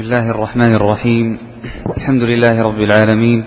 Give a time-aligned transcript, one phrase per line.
[0.00, 1.38] بسم الله الرحمن الرحيم
[1.96, 3.44] الحمد لله رب العالمين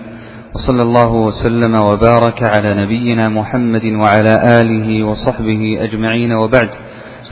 [0.54, 6.68] وصلى الله وسلم وبارك على نبينا محمد وعلى آله وصحبه أجمعين وبعد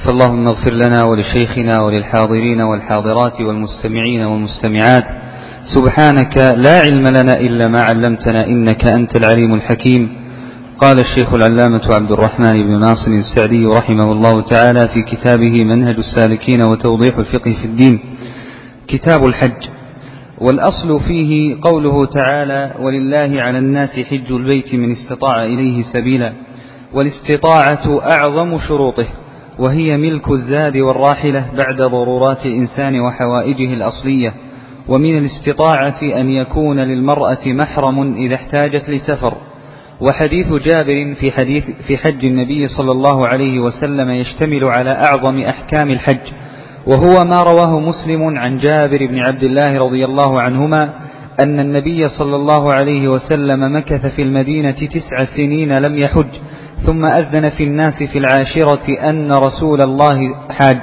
[0.04, 5.04] فاللهم اغفر لنا ولشيخنا وللحاضرين والحاضرات والمستمعين والمستمعات
[5.74, 10.08] سبحانك لا علم لنا إلا ما علمتنا إنك أنت العليم الحكيم
[10.78, 16.60] قال الشيخ العلامة عبد الرحمن بن ناصر السعدي رحمه الله تعالى في كتابه منهج السالكين
[16.68, 18.00] وتوضيح الفقه في الدين.
[18.92, 19.68] كتاب الحج
[20.40, 26.32] والأصل فيه قوله تعالى ولله على الناس حج البيت من استطاع إليه سبيلا
[26.94, 29.06] والاستطاعة أعظم شروطه
[29.58, 34.34] وهي ملك الزاد والراحلة بعد ضرورات الإنسان وحوائجه الأصلية
[34.88, 39.34] ومن الاستطاعة أن يكون للمرأة محرم إذا احتاجت لسفر.
[40.00, 45.90] وحديث جابر في حديث في حج النبي صلى الله عليه وسلم يشتمل على أعظم أحكام
[45.90, 46.32] الحج
[46.86, 50.90] وهو ما رواه مسلم عن جابر بن عبد الله رضي الله عنهما
[51.40, 56.30] أن النبي صلى الله عليه وسلم مكث في المدينة تسع سنين لم يحج
[56.86, 60.18] ثم أذن في الناس في العاشرة أن رسول الله
[60.50, 60.82] حاج.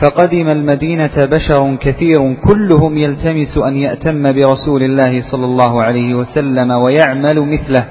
[0.00, 7.40] فقدم المدينة بشر كثير كلهم يلتمس أن يأتم برسول الله صلى الله عليه وسلم ويعمل
[7.40, 7.84] مثله.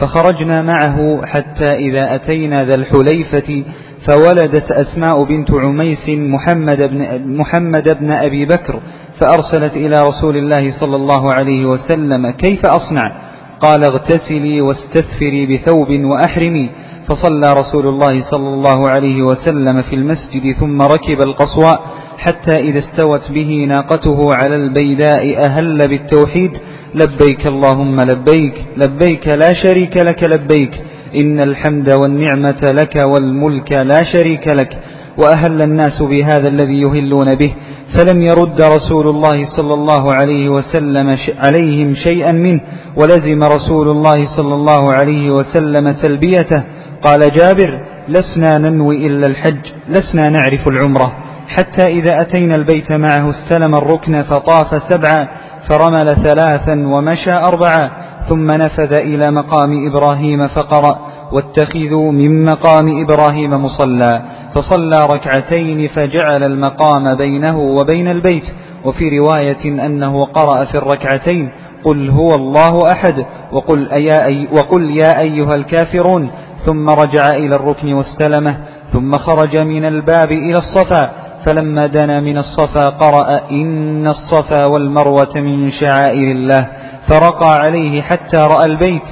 [0.00, 3.64] فخرجنا معه حتى إذا أتينا ذا الحليفة
[4.08, 8.80] فولدت أسماء بنت عميس محمد بن, محمد بن أبي بكر
[9.20, 13.12] فأرسلت إلى رسول الله صلى الله عليه وسلم كيف أصنع؟
[13.60, 16.70] قال اغتسلي واستثفري بثوب وأحرمي.
[17.08, 21.80] فصلى رسول الله صلى الله عليه وسلم في المسجد ثم ركب القصواء
[22.18, 26.50] حتى إذا استوت به ناقته على البيداء أهل بالتوحيد
[26.94, 30.70] لبيك اللهم لبيك لبيك لا شريك لك لبيك
[31.20, 34.78] إن الحمد والنعمة لك والملك لا شريك لك
[35.18, 37.54] وأهل الناس بهذا الذي يهلون به
[37.98, 42.60] فلم يرد رسول الله صلى الله عليه وسلم عليهم شيئا منه
[42.96, 46.64] ولزم رسول الله صلى الله عليه وسلم تلبيته
[47.02, 47.70] قال جابر
[48.08, 51.12] لسنا ننوي إلا الحج لسنا نعرف العمرة.
[51.48, 55.28] حتى إذا أتينا البيت معه استلم الركن فطاف سبعا
[55.68, 57.90] فرمل ثلاثا ومشى أربعا
[58.28, 64.22] ثم نفذ إلى مقام إبراهيم فقرأ واتخذوا من مقام إبراهيم مصلى
[64.54, 68.44] فصلى ركعتين فجعل المقام بينه وبين البيت
[68.84, 71.50] وفي رواية أنه قرأ في الركعتين
[71.84, 76.30] قل هو الله أحد وقل, أي وقل يا أيها الكافرون
[76.64, 78.56] ثم رجع إلى الركن واستلمه
[78.92, 81.10] ثم خرج من الباب إلى الصفا
[81.44, 86.68] فلما دنا من الصفا قرأ إن الصفا والمروة من شعائر الله
[87.10, 89.02] فرقى عليه حتى رأى البيت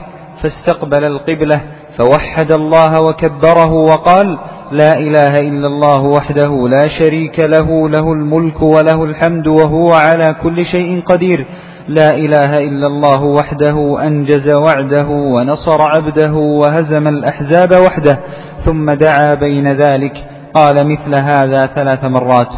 [0.43, 1.61] فاستقبل القبلة
[1.99, 4.39] فوحد الله وكبره وقال
[4.73, 10.65] لا إله إلا الله وحده لا شريك له له الملك وله الحمد وهو على كل
[10.65, 11.47] شيء قدير.
[11.89, 18.21] لا إله إلا الله وحده أنجز وعده ونصر عبده وهزم الأحزاب وحده
[18.65, 20.13] ثم دعا بين ذلك
[20.55, 22.49] قال مثل هذا ثلاث مرات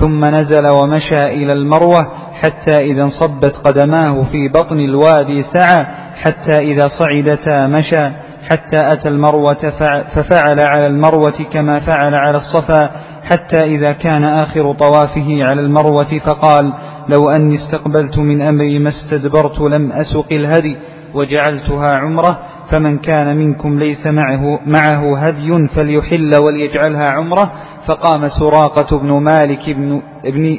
[0.00, 2.06] ثم نزل ومشى إلى المروة
[2.42, 8.25] حتى إذا انصبت قدماه في بطن الوادي سعى حتى إذا صعدتا مشى.
[8.50, 9.70] حتى أتى المروة
[10.14, 12.90] ففعل على المروة كما فعل على الصفا
[13.24, 16.72] حتى إذا كان آخر طوافه على المروة فقال
[17.08, 20.76] لو أني استقبلت من أمري ما استدبرت لم أسق الهدي
[21.14, 22.38] وجعلتها عمرة
[22.70, 27.52] فمن كان منكم ليس معه, معه هدي فليحل وليجعلها عمرة.
[27.88, 30.58] فقام سراقة بن مالك بن, ابن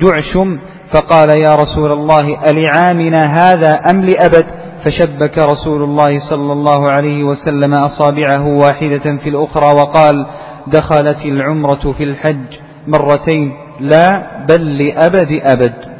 [0.00, 0.58] دعشم
[0.92, 7.74] فقال يا رسول الله ألعامنا هذا أم لأبد؟ فشبك رسول الله صلى الله عليه وسلم
[7.74, 10.26] أصابعه واحدة في الأخرى وقال
[10.66, 15.98] دخلت العمرة في الحج مرتين لا بل لأبد أبد.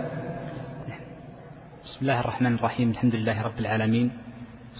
[1.84, 4.10] بسم الله الرحمن الرحيم الحمد لله رب العالمين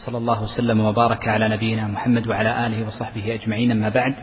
[0.07, 4.15] صلى الله وسلم وبارك على نبينا محمد وعلى آله وصحبه أجمعين أما بعد.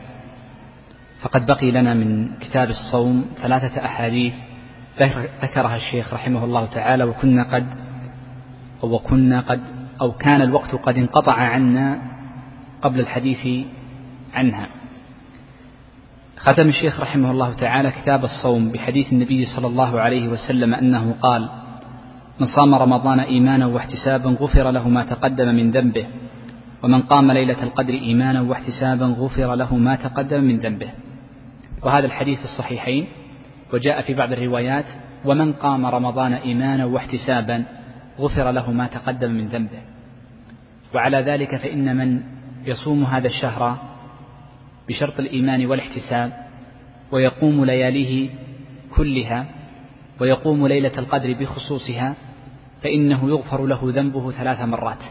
[1.21, 4.33] فقد بقي لنا من كتاب الصوم ثلاثة أحاديث
[5.43, 7.84] ذكرها الشيخ رحمه الله تعالى وكنا قد
[8.85, 9.59] وكنا قد
[10.01, 12.01] أو كان الوقت قد انقطع عنا
[12.81, 13.65] قبل الحديث
[14.33, 14.67] عنها.
[16.37, 21.49] ختم الشيخ رحمه الله تعالى كتاب الصوم بحديث النبي صلى الله عليه وسلم أنه قال
[22.39, 26.05] من صام رمضان إيمانا واحتسابا غفر له ما تقدم من ذنبه
[26.83, 30.89] ومن قام ليلة القدر إيمانا واحتسابا غفر له ما تقدم من ذنبه.
[31.83, 33.07] وهذا الحديث الصحيحين
[33.73, 34.85] وجاء في بعض الروايات
[35.25, 37.63] ومن قام رمضان إيمانا واحتسابا
[38.19, 39.81] غفر له ما تقدم من ذنبه.
[40.93, 42.23] وعلى ذلك فإن من
[42.65, 43.77] يصوم هذا الشهر
[44.87, 46.45] بشرط الإيمان والاحتساب
[47.11, 48.29] ويقوم لياليه
[48.95, 49.45] كلها
[50.19, 52.15] ويقوم ليلة القدر بخصوصها
[52.83, 55.03] فإنه يغفر له ذنبه ثلاث مرات.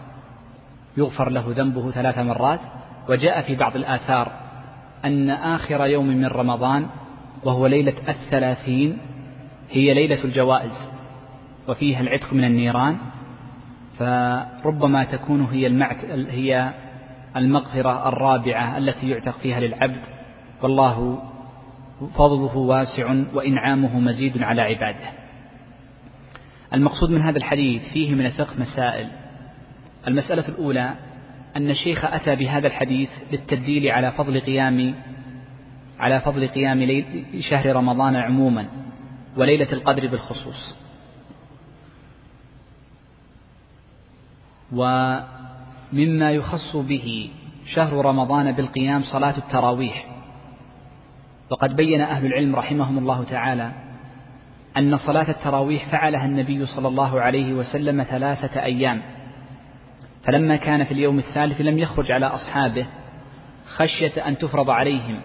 [0.97, 2.61] يغفر له ذنبه ثلاث مرات.
[3.09, 4.33] وجاء في بعض الآثار
[5.05, 6.87] أن آخر يوم من رمضان
[7.45, 8.99] وهو ليلة الثلاثين
[9.71, 10.94] هي ليلة الجوائز.
[11.69, 12.97] وفيها العتق من النيران
[13.99, 15.67] فربما تكون هي
[16.31, 16.75] هي
[17.37, 20.01] المغفرة الرابعة التي يعتق فيها للعبد.
[20.63, 21.23] والله
[22.15, 25.11] فضله واسع وإنعامه مزيد على عباده.
[26.75, 29.09] المقصود من هذا الحديث فيه من الفقه مسائل.
[30.09, 30.95] المسألة الأولى
[31.57, 34.95] أن الشيخ أتى بهذا الحديث للتدليل على فضل قيام
[35.99, 37.05] على فضل قيام
[37.41, 38.67] شهر رمضان عموما
[39.37, 40.84] وليلة القدر بالخصوص.
[44.75, 47.31] ومما يخص به
[47.75, 50.07] شهر رمضان بالقيام صلاة التراويح.
[51.51, 53.73] وقد بين أهل العلم رحمهم الله تعالى
[54.77, 59.03] أن صلاة التراويح فعلها النبي صلى الله عليه وسلم ثلاثة أيام.
[60.25, 62.87] فلما كان في اليوم الثالث لم يخرج على أصحابه
[63.77, 65.21] خشية أن تفرض عليهم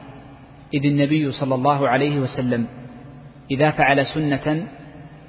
[0.73, 2.67] إذ النبي صلى الله عليه وسلم
[3.51, 4.67] إذا فعل سنة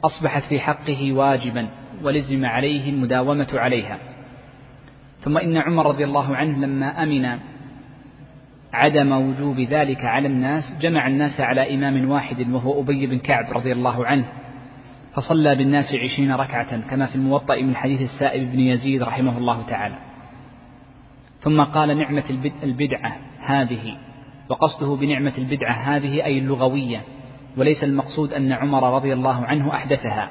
[0.04, 1.68] أصبحت في حقه واجبا
[2.02, 3.98] ولزم عليه المداومة عليها.
[5.20, 7.38] ثم إن عمر رضي الله عنه لما أمن
[8.72, 13.72] عدم وجوب ذلك على الناس جمع الناس على إمام واحد وهو أبي بن كعب رضي
[13.72, 14.24] الله عنه
[15.14, 19.94] فصلى بالناس عشرين ركعة كما في الموطأ من حديث السائب بن يزيد رحمه الله تعالى.
[21.40, 22.24] ثم قال نعمة
[22.62, 23.96] البدعة هذه
[24.48, 27.00] وقصده بنعمة البدعة هذه أي اللغوية
[27.56, 30.30] وليس المقصود أن عمر رضي الله عنه أحدثها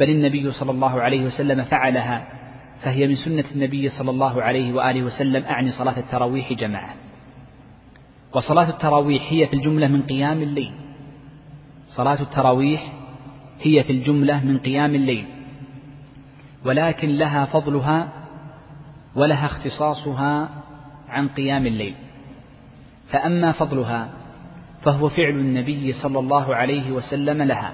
[0.00, 2.39] بل النبي صلى الله عليه وسلم فعلها.
[2.82, 6.94] فهي من سنة النبي صلى الله عليه وآله وسلم أعني صلاة التراويح جماعة.
[8.34, 10.72] وصلاة التراويح هي في الجملة من قيام الليل.
[11.88, 12.92] صلاة التراويح
[13.60, 15.26] هي في الجملة من قيام الليل.
[16.64, 18.12] ولكن لها فضلها
[19.14, 20.48] ولها اختصاصها
[21.08, 21.94] عن قيام الليل.
[23.08, 24.08] فأما فضلها
[24.82, 27.72] فهو فعل النبي صلى الله عليه وسلم لها.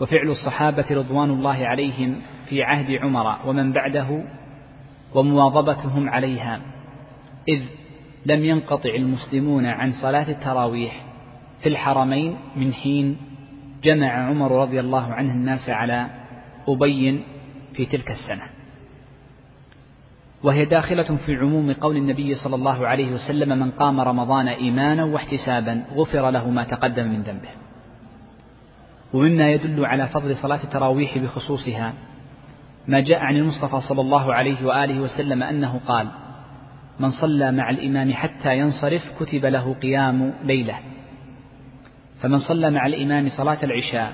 [0.00, 4.24] وفعل الصحابة رضوان الله عليهم في عهد عمر ومن بعده
[5.14, 6.60] ومواظبتهم عليها
[7.48, 7.62] إذ
[8.26, 11.04] لم ينقطع المسلمون عن صلاة التراويح
[11.62, 13.16] في الحرمين من حين
[13.82, 16.06] جمع عمر رضي الله عنه الناس على
[16.68, 17.24] أبي
[17.72, 18.42] في تلك السنة.
[20.42, 25.84] وهي داخلة في عموم قول النبي صلى الله عليه وسلم من قام رمضان إيمانا واحتسابا
[25.94, 27.48] غفر له ما تقدم من ذنبه
[29.12, 31.92] ومما يدل على فضل صلاة التراويح بخصوصها
[32.88, 36.08] ما جاء عن المصطفى صلى الله عليه وآله وسلم أنه قال
[37.00, 40.78] من صلى مع الإمام حتى ينصرف كتب له قيام ليلة.
[42.22, 44.12] فمن صلى مع الإمام صلاة العشاء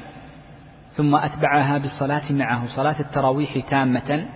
[0.92, 4.26] ثم أتبعها بالصلاة معه صلاة التراويح تامة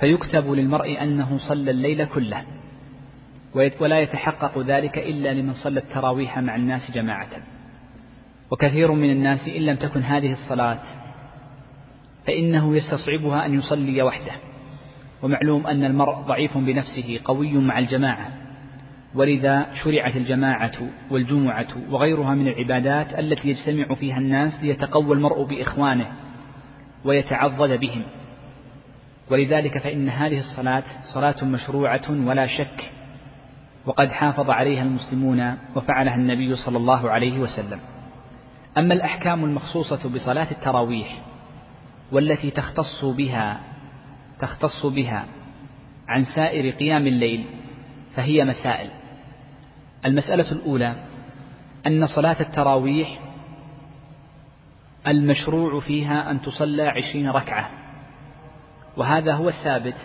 [0.00, 2.44] فيكتب للمرء أنه صلى الليل كله.
[3.80, 7.30] ولا يتحقق ذلك إلا لمن صلى التراويح مع الناس جماعة.
[8.50, 11.01] وكثير من الناس إن لم تكن هذه الصلاة
[12.26, 14.32] فإنه يستصعبها أن يصلي وحده.
[15.22, 18.28] ومعلوم أن المرء ضعيف بنفسه قوي مع الجماعة.
[19.14, 20.72] ولذا شرعت الجماعة
[21.10, 26.06] والجمعة وغيرها من العبادات التي يجتمع فيها الناس ليتقوى المرء بإخوانه
[27.04, 28.02] ويتعضد بهم.
[29.30, 30.82] ولذلك فإن هذه الصلاة
[31.14, 32.92] صلاة مشروعة ولا شك
[33.86, 37.78] وقد حافظ عليها المسلمون وفعلها النبي صلى الله عليه وسلم.
[38.78, 41.31] أما الأحكام المخصوصة بصلاة التراويح
[42.12, 43.60] والتي تختص بها
[44.40, 45.26] تختص بها
[46.08, 47.44] عن سائر قيام الليل
[48.16, 48.90] فهي مسائل.
[50.04, 50.94] المسألة الأولى
[51.86, 53.18] أن صلاة التراويح
[55.06, 57.70] المشروع فيها أن تصلى عشرين ركعة.
[58.96, 59.96] وهذا هو الثابت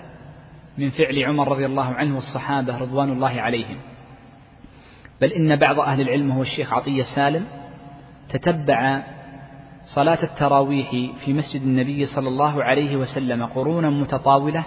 [0.78, 3.78] من فعل عمر رضي الله عنه والصحابة رضوان الله عليهم.
[5.22, 7.46] بل إن بعض أهل العلم هو الشيخ عطية سالم
[8.30, 9.04] تتبع
[9.88, 10.90] صلاة التراويح
[11.26, 14.66] في مسجد النبي صلى الله عليه وسلم قرونا متطاولة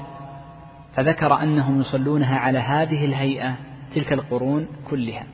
[0.97, 3.57] فذكر أنهم يصلونها على هذه الهيئة
[3.95, 5.27] تلك القرون كلها.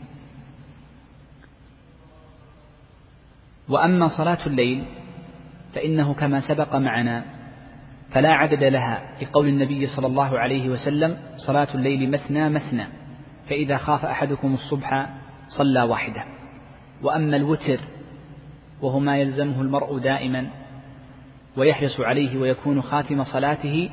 [3.69, 4.85] وأما صلاة الليل
[5.75, 7.25] فإنه كما سبق معنا
[8.11, 12.87] فلا عدد لها لقول النبي صلى الله عليه وسلم صلاة الليل مثنى مثنى
[13.49, 15.09] فإذا خاف أحدكم الصبح
[15.49, 16.25] صلى واحدة.
[17.03, 17.81] وأما الوتر
[18.83, 20.47] وهو ما يلزمه المرء دائما
[21.57, 23.91] ويحرص عليه ويكون خاتم صلاته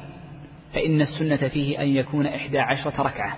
[0.74, 3.38] فإن السنة فيه أن يكون إحدى عشرة ركعة.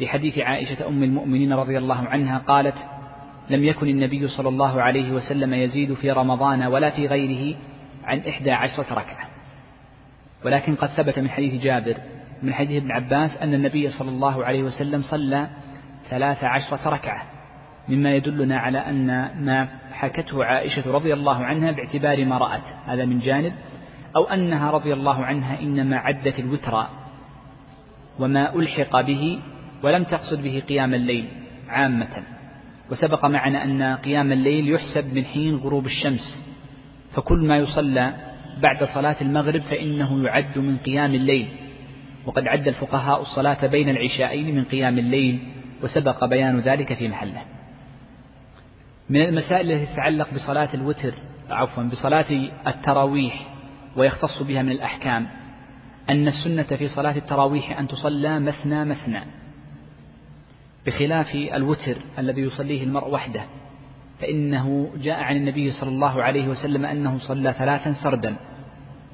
[0.00, 2.76] لحديث عائشة أم المؤمنين رضي الله عنها قالت
[3.50, 7.56] لم يكن النبي صلى الله عليه وسلم يزيد في رمضان ولا في غيره
[8.04, 9.28] عن إحدى عشرة ركعة.
[10.44, 11.96] ولكن قد ثبت من حديث جابر
[12.42, 15.48] من حديث ابن عباس أن النبي صلى الله عليه وسلم صلى
[16.10, 17.37] ثلاث عشرة ركعة.
[17.88, 19.06] مما يدلنا على أن
[19.44, 22.62] ما حكته عائشة رضي الله عنها باعتبار ما رأت.
[22.86, 23.52] هذا من جانب.
[24.16, 26.86] أو أنها رضي الله عنها إنما عدت الوتر
[28.18, 29.40] وما ألحق به
[29.82, 31.28] ولم تقصد به قيام الليل
[31.68, 32.22] عامة.
[32.90, 36.44] وسبق معنا أن قيام الليل يحسب من حين غروب الشمس.
[37.14, 38.14] فكل ما يصلى
[38.62, 41.48] بعد صلاة المغرب فإنه يعد من قيام الليل.
[42.26, 45.38] وقد عد الفقهاء الصلاة بين العشاءين من قيام الليل.
[45.82, 47.57] وسبق بيان ذلك في محله.
[49.10, 51.14] من المسائل التي تتعلق بصلاة الوتر
[51.50, 53.46] عفوا بصلاة التراويح
[53.96, 55.28] ويختص بها من الأحكام.
[56.10, 59.20] أن السنة في صلاة التراويح أن تصلى مثنى مثنى
[60.86, 63.44] بخلاف الوتر الذي يصليه المرء وحده.
[64.20, 68.36] فإنه جاء عن النبي صلى الله عليه وسلم أنه صلى ثلاثا سردا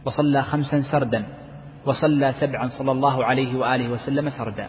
[0.04, 1.26] وصلى خمسا سردا
[1.86, 4.68] وصلى سبعا صلى الله عليه وآله وسلم سردا.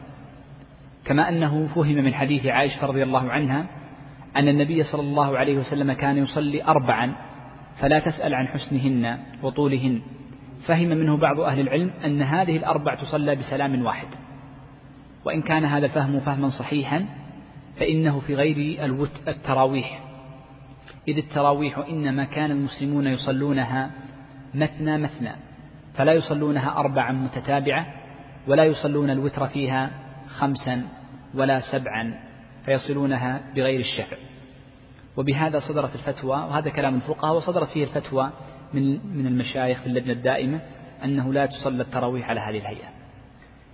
[1.05, 3.65] كما أنه فهم من حديث عائشة رضي الله عنها
[4.37, 7.15] أن النبي صلى الله عليه وسلم كان يصلي أربعا
[7.79, 10.01] فلا تسأل عن حسنهن وطولهن.
[10.67, 14.07] فهم منه بعض أهل العلم أن هذه الأربع تصلى بسلام واحد.
[15.25, 17.05] وإن كان هذا الفهم فهما صحيحا
[17.79, 18.85] فإنه في غير
[19.27, 20.01] التراويح.
[21.07, 23.91] إذ التراويح إنما كان المسلمون يصلونها
[24.53, 25.31] مثنى مثنى
[25.93, 27.85] فلا يصلونها أربعا متتابعة
[28.47, 29.91] ولا يصلون الوتر فيها
[30.27, 30.83] خمسا
[31.33, 32.24] ولا سبعا.
[32.65, 34.17] فيصلونها بغير الشفع.
[35.17, 38.31] وبهذا صدرت الفتوى وهذا كلام الفقهاء وصدرت فيه الفتوى
[38.73, 40.61] من من المشايخ في اللجنة الدائمة
[41.03, 42.87] أنه لا تصلى التراويح على هذه الهيئة.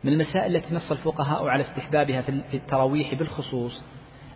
[0.04, 3.84] من المسائل التي نص الفقهاء على استحبابها في التراويح بالخصوص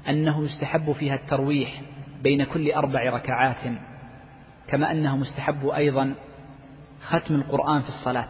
[0.10, 1.82] أنه يستحب فيها الترويح
[2.24, 3.78] بين كل أربع ركعات
[4.68, 6.16] كما أنه مستحب أيضا
[7.02, 8.30] ختم القرآن في الصلاة.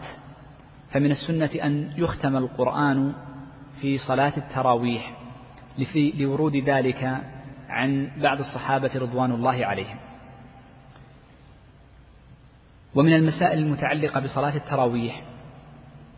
[0.91, 3.13] فمن السنة أن يختم القرآن
[3.82, 5.14] في صلاة التراويح.
[5.96, 7.22] لورود ذلك
[7.70, 9.98] عن بعض الصحابة رضوان الله عليهم.
[12.96, 15.22] ومن المسائل المتعلقة بصلاة التراويح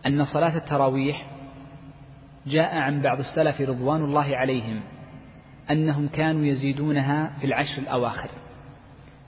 [0.06, 1.26] أن صلاة التراويح
[2.48, 4.82] جاء عن بعض السلف رضوان الله عليهم
[5.72, 8.30] أنهم كانوا يزيدونها في العشر الأواخر.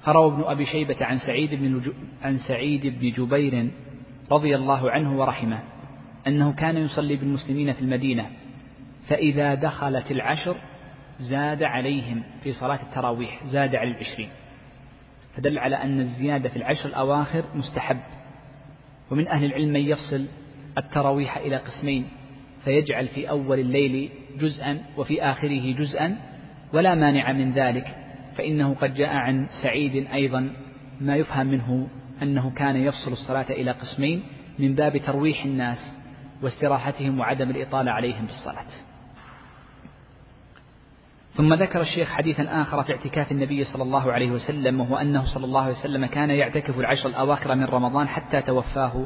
[0.04, 1.82] فروى ابن أبي شيبة عن سعيد بن
[2.24, 3.72] عن سعيد بن جبير
[4.32, 5.60] رضي الله عنه ورحمه
[6.28, 8.30] أنه كان يصلي بالمسلمين في المدينة
[9.10, 10.58] فإذا دخلت العشر
[11.20, 14.30] زاد عليهم في صلاة التراويح زاد على العشرين.
[15.36, 18.00] فدل على أن الزيادة في العشر الأواخر مستحب.
[19.12, 20.26] ومن أهل العلم من يفصل
[20.78, 22.08] التراويح إلى قسمين
[22.66, 26.16] فيجعل في أول الليل جزءا وفي آخره جزءا
[26.74, 27.88] ولا مانع من ذلك
[28.38, 30.54] فإنه قد جاء عن سعيد أيضا
[31.02, 31.88] ما يفهم منه
[32.22, 34.24] أنه كان يفصل الصلاة إلى قسمين
[34.60, 35.94] من باب ترويح الناس
[36.42, 38.89] واستراحتهم وعدم الإطالة عليهم بالصلاة.
[41.34, 45.46] ثم ذكر الشيخ حديثا آخر في اعتكاف النبي صلى الله عليه وسلم وهو أنه صلى
[45.46, 49.06] الله عليه وسلم كان يعتكف العشر الأواخر من رمضان حتى توفاه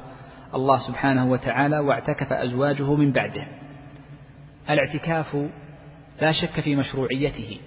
[0.55, 3.47] الله سبحانه وتعالى واعتكف أزواجه من بعده.
[4.69, 5.37] الاعتكاف
[6.21, 7.59] لا شك في مشروعيته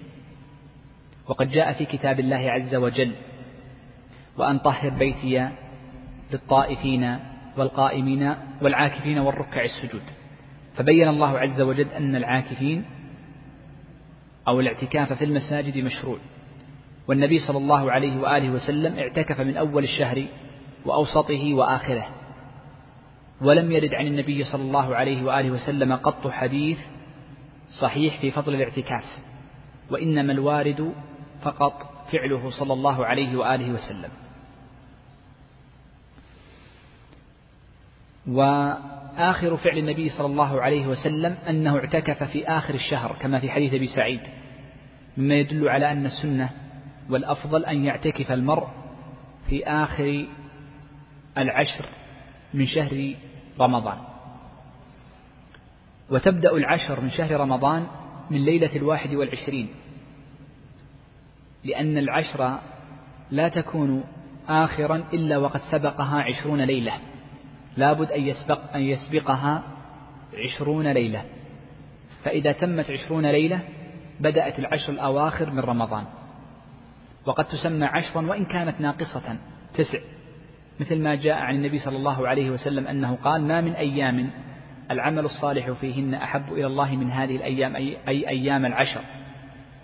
[1.27, 3.15] وقد جاء في كتاب الله عز وجل
[4.37, 5.49] وأن طهر بيتي
[6.31, 7.17] للطائفين
[7.57, 10.01] والقائمين والعاكفين والركع السجود
[10.75, 12.85] فبين الله عز وجل أن العاكفين
[14.47, 16.17] أو الاعتكاف في المساجد مشروع.
[17.07, 20.25] والنبي صلى الله عليه وآله وسلم اعتكف من أول الشهر
[20.85, 22.07] وأوسطه وآخره.
[23.41, 26.77] ولم يرد عن النبي صلى الله عليه وآله وسلم قط حديث
[27.69, 29.05] صحيح في فضل الاعتكاف
[29.89, 30.93] وإنما الوارد
[31.41, 31.73] فقط
[32.11, 34.09] فعله صلى الله عليه وآله وسلم.
[38.27, 43.73] وآخر فعل النبي صلى الله عليه وسلم أنه اعتكف في آخر الشهر كما في حديث
[43.73, 44.21] أبي سعيد
[45.17, 46.49] مما يدل على أن السنة
[47.09, 48.67] والأفضل أن يعتكف المرء
[49.49, 50.25] في آخر
[51.37, 51.89] العشر
[52.53, 53.13] من شهر
[53.59, 53.97] رمضان.
[56.09, 57.87] وتبدأ العشر من شهر رمضان
[58.29, 59.69] من ليلة الواحد والعشرين
[61.63, 62.59] لأن العشر
[63.31, 64.03] لا تكون
[64.49, 66.93] آخرا إلا وقد سبقها عشرون ليلة.
[67.77, 69.63] لابد أن يسبق أن يسبقها
[70.33, 71.23] عشرون ليلة.
[72.23, 73.59] فإذا تمت عشرون ليلة
[74.19, 76.03] بدأت العشر الأواخر من رمضان.
[77.25, 79.37] وقد تسمى عشرا وإن كانت ناقصة
[79.73, 79.99] تسع.
[80.79, 84.29] مثل ما جاء عن النبي صلى الله عليه وسلم أنه قال ما من أيام
[84.91, 89.01] العمل الصالح فيهن أحب إلى الله من هذه الأيام أي, أي أيام العشر.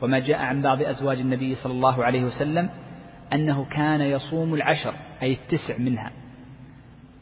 [0.01, 2.69] وما جاء عن بعض أزواج النبي صلى الله عليه وسلم
[3.33, 6.11] أنه كان يصوم العشر أي التسع منها.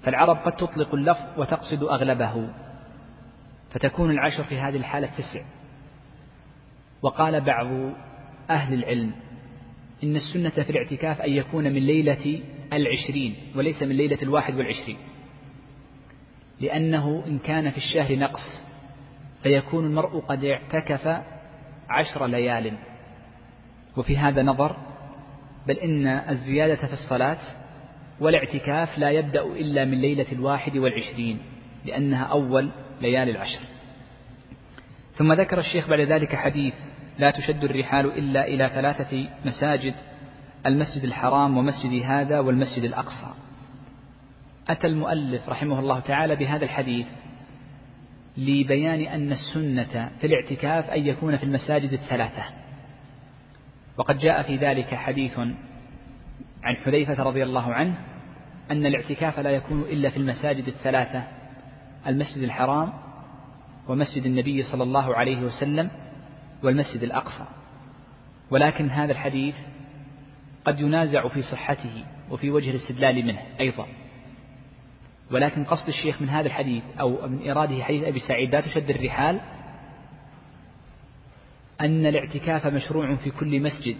[0.04, 2.50] فالعرب قد تطلق اللفظ وتقصد أغلبه
[3.72, 5.42] فتكون العشر في هذه الحالة تسع.
[7.02, 7.68] وقال بعض
[8.50, 9.12] أهل العلم
[10.04, 12.42] إن السنة في الاعتكاف أن يكون من ليلة
[12.74, 14.98] العشرين وليس من ليلة الواحد والعشرين
[16.60, 18.62] لأنه إن كان في الشهر نقص
[19.44, 21.24] فيكون المرء قد اعتكف
[21.90, 22.78] عشر ليال.
[23.98, 24.76] وفي هذا نظر
[25.68, 27.38] بل إن الزيادة في الصلاة
[28.22, 31.40] والاعتكاف لا يبدأ إلا من ليلة الواحد والعشرين
[31.86, 33.62] لأنها أول ليالي العشر.
[35.16, 36.74] ثم ذكر الشيخ بعد ذلك حديث
[37.20, 39.94] لا تشد الرحال إلا إلى ثلاثة مساجد
[40.66, 43.34] المسجد الحرام ومسجد هذا والمسجد الأقصى.
[44.70, 47.08] أتى المؤلف رحمه الله تعالى بهذا الحديث
[48.38, 52.44] لبيان أن السنة في الاعتكاف أن يكون في المساجد الثلاثة.
[53.98, 55.40] وقد جاء في ذلك حديث
[56.64, 58.11] عن حذيفة رضي الله عنه
[58.72, 61.24] أن الاعتكاف لا يكون إلا في المساجد الثلاثة
[62.08, 62.94] المسجد الحرام
[63.88, 65.92] ومسجد النبي صلى الله عليه وسلم
[66.64, 67.46] والمسجد الأقصى.
[68.52, 69.56] ولكن هذا الحديث
[70.66, 73.88] قد ينازع في صحته وفي وجه الاستدلال منه أيضا.
[75.32, 79.42] ولكن قصد الشيخ من هذا الحديث أو من إراده حديث أبي سعيد لا تشد الرحال
[81.82, 83.98] أن الاعتكاف مشروع في كل مسجد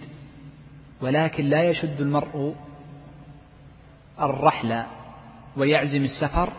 [1.00, 2.54] ولكن لا يشد المرء
[4.22, 4.82] الرحل
[5.56, 6.52] ويعزم السفر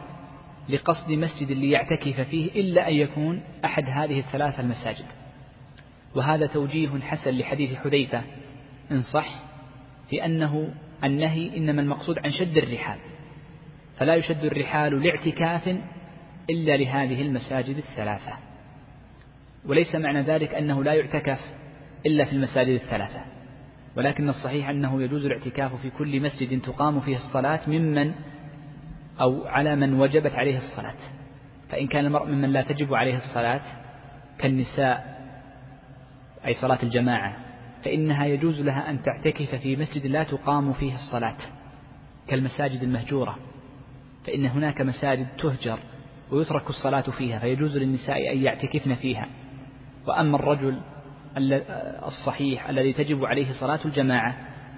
[0.70, 5.06] لقصد مسجد ليعتكف فيه إلا أن يكون أحد هذه الثلاثة المساجد.
[6.16, 8.22] وهذا توجيه حسن لحديث حذيفة
[8.92, 9.44] إن صح
[10.10, 12.98] في أنه النهي إنما المقصود عن شد الرحال
[13.98, 15.78] فلا يشد الرحال لاعتكاف
[16.50, 18.34] إلا لهذه المساجد الثلاثة.
[19.66, 21.40] وليس معنى ذلك أنه لا يعتكف
[22.06, 23.33] إلا في المساجد الثلاثة.
[23.98, 28.14] ولكن الصحيح أنه يجوز الاعتكاف في كل مسجد تقام فيه الصلاة ممن
[29.22, 30.96] أو على من وجبت عليه الصلاة.
[31.70, 33.62] فإن كان المرء ممن لا تجب عليه الصلاة
[34.38, 35.14] كالنساء
[36.46, 37.38] أي صلاة الجماعة
[37.84, 41.38] فإنها يجوز لها أن تعتكف في مسجد لا تقام فيه الصلاة
[42.28, 43.38] كالمساجد المهجورة.
[44.26, 45.80] فإن هناك مساجد تهجر
[46.32, 49.28] ويترك الصلاة فيها فيجوز للنساء أن يعتكفن فيها.
[50.08, 50.80] وأما الرجل
[52.08, 54.36] الصحيح الذي تجب عليه صلاة الجماعة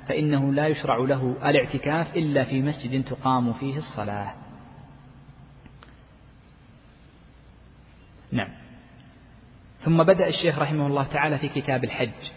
[0.07, 4.33] فإنه لا يشرع له الاعتكاف إلا في مسجد تقام فيه الصلاة.
[8.31, 8.49] نعم.
[9.79, 12.31] ثم بدأ الشيخ رحمه الله تعالى في كتاب الحج.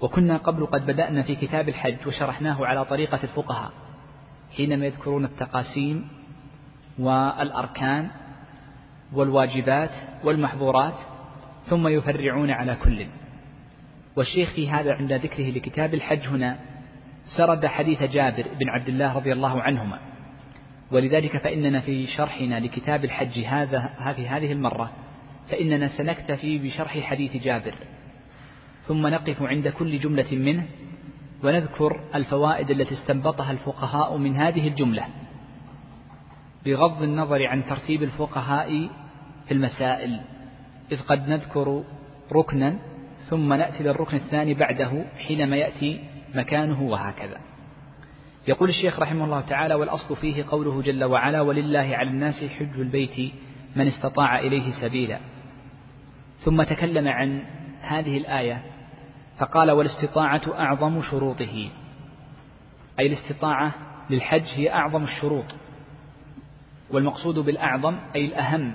[0.00, 3.72] وكنا قبل قد بدأنا في كتاب الحج وشرحناه على طريقة الفقهاء
[4.56, 6.08] حينما يذكرون التقاسيم
[6.98, 8.10] والأركان
[9.12, 9.90] والواجبات
[10.24, 10.94] والمحظورات
[11.66, 13.06] ثم يفرعون على كل.
[14.16, 16.58] والشيخ في هذا عند ذكره لكتاب الحج هنا
[17.24, 19.98] سرد حديث جابر بن عبد الله رضي الله عنهما.
[20.92, 24.90] ولذلك فإننا في شرحنا لكتاب الحج هذا هذه هذه المرة
[25.50, 27.74] فإننا سنكتفي بشرح حديث جابر.
[28.86, 30.64] ثم نقف عند كل جملة منه
[31.44, 35.06] ونذكر الفوائد التي استنبطها الفقهاء من هذه الجملة.
[36.66, 38.88] بغض النظر عن ترتيب الفقهاء
[39.48, 40.20] في المسائل
[40.92, 41.84] إذ قد نذكر
[42.32, 42.78] ركنا
[43.34, 46.00] ثم نأتي للركن الثاني بعده حينما يأتي
[46.34, 47.40] مكانه وهكذا.
[48.48, 53.32] يقول الشيخ رحمه الله تعالى والأصل فيه قوله جل وعلا ولله على الناس حج البيت
[53.76, 55.18] من استطاع إليه سبيلا.
[56.38, 57.42] ثم تكلم عن
[57.80, 58.62] هذه الآية
[59.38, 61.70] فقال والاستطاعة أعظم شروطه.
[62.98, 63.72] أي الاستطاعة
[64.10, 65.56] للحج هي أعظم الشروط.
[66.90, 68.74] والمقصود بالأعظم أي الأهم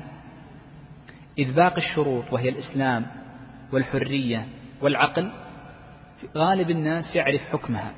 [1.38, 3.19] إذ باقي الشروط وهي الإسلام
[3.74, 4.46] والحرية
[4.82, 5.32] والعقل
[6.38, 7.92] غالب الناس يعرف حكمها.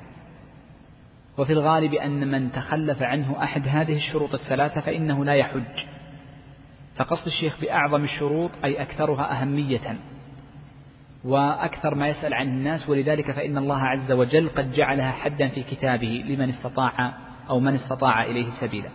[1.38, 5.86] وفي الغالب أن من تخلف عنه أحد هذه الشروط الثلاثة فإنه لا يحج.
[6.96, 9.96] فقصد الشيخ بأعظم الشروط أي أكثرها أهمية.
[11.24, 16.24] وأكثر ما يسأل عن الناس ولذلك فإن الله عز وجل قد جعلها حدا في كتابه
[16.26, 17.14] لمن استطاع
[17.50, 18.90] أو من استطاع إليه سبيلا.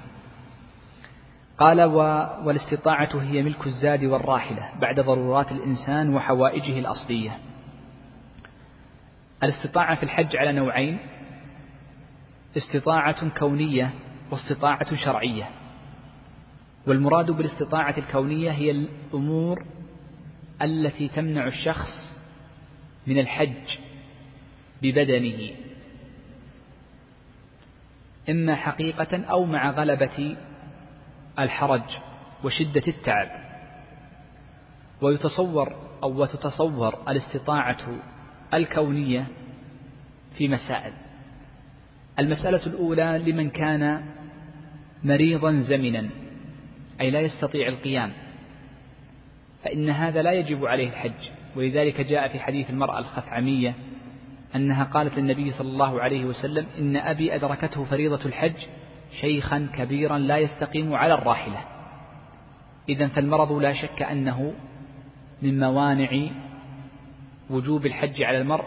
[1.57, 1.83] قال
[2.45, 7.39] والاستطاعة هي ملك الزاد والراحلة بعد ضرورات الإنسان وحوائجه الأصلية.
[9.43, 10.99] الاستطاعة في الحج على نوعين
[12.57, 13.93] استطاعة كونية
[14.31, 15.49] واستطاعة شرعية.
[16.87, 19.65] والمراد بالاستطاعة الكونية هي الأمور
[20.61, 22.17] التي تمنع الشخص
[23.07, 23.77] من الحج
[24.81, 25.49] ببدنه.
[28.29, 30.37] إما حقيقة أو مع غلبة
[31.39, 31.81] الحرج
[32.43, 33.29] وشدة التعب.
[35.01, 37.77] ويتصور أو وتتصور الاستطاعة
[38.53, 39.27] الكونية
[40.37, 40.93] في مسائل.
[42.19, 44.03] المسألة الأولى لمن كان
[45.03, 46.09] مريضا زمنا
[47.01, 48.11] أي لا يستطيع القيام.
[49.63, 51.29] فإن هذا لا يجب عليه الحج.
[51.55, 53.73] ولذلك جاء في حديث المرأة الخثعمية
[54.55, 58.55] أنها قالت للنبي صلى الله عليه وسلم إن أبي أدركته فريضة الحج
[59.11, 61.59] شيخا كبيرا لا يستقيم على الراحلة.
[62.89, 64.53] إذا فالمرض لا شك أنه
[65.41, 66.29] من موانع
[67.49, 68.65] وجوب الحج على المرء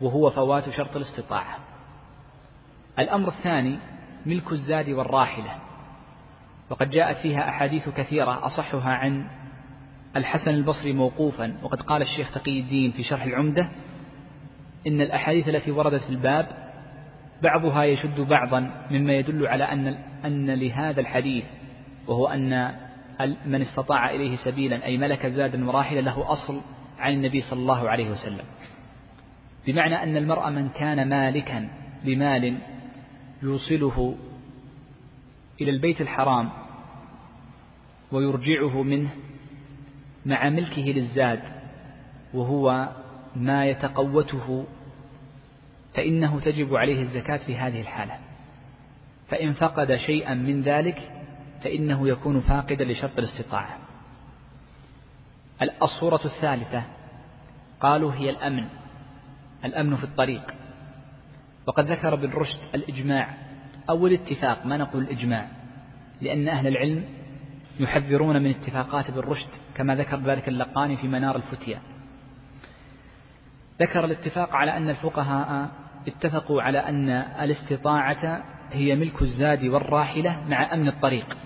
[0.00, 1.58] وهو فوات شرط الاستطاعة.
[2.98, 3.78] الأمر الثاني
[4.26, 5.58] ملك الزاد والراحلة.
[6.70, 9.26] وقد جاءت فيها أحاديث كثيرة أصحها عن
[10.16, 13.68] الحسن البصري موقوفا وقد قال الشيخ تقي الدين في شرح العمدة
[14.86, 16.63] إن الأحاديث التي وردت في الباب
[17.44, 19.86] بعضها يشد بعضا مما يدل على أن
[20.24, 21.44] أن لهذا الحديث
[22.06, 22.74] وهو أن
[23.46, 26.60] من استطاع إليه سبيلا أي ملك زادا وراحلة له أصل
[26.98, 28.44] عن النبي صلى الله عليه وسلم.
[29.66, 31.68] بمعنى أن المرء من كان مالكا
[32.04, 32.58] لمال
[33.42, 34.16] يوصله
[35.60, 36.50] إلى البيت الحرام
[38.12, 39.10] ويرجعه منه
[40.26, 41.40] مع ملكه للزاد
[42.34, 42.88] وهو
[43.36, 44.64] ما يتقوته
[45.94, 48.18] فإنه تجب عليه الزكاة في هذه الحالة.
[49.28, 51.10] فإن فقد شيئا من ذلك
[51.62, 53.78] فإنه يكون فاقدا لشرط الاستطاعة.
[55.82, 56.84] الصورة الثالثة
[57.80, 58.68] قالوا هي الأمن
[59.64, 60.54] الأمن في الطريق.
[61.66, 63.34] وقد ذكر ابن رشد الإجماع
[63.90, 64.66] أو الاتفاق.
[64.66, 65.48] ما نقول الإجماع؟
[66.20, 67.04] لأن أهل العلم
[67.80, 71.80] يحذرون من اتفاقات ابن رشد كما ذكر ذلك اللقاني في منار الفتيا
[73.80, 75.68] ذكر الاتفاق على أن الفقهاء
[76.08, 81.36] اتفقوا على أن الاستطاعة هي ملك الزاد والراحلة مع أمن الطريق.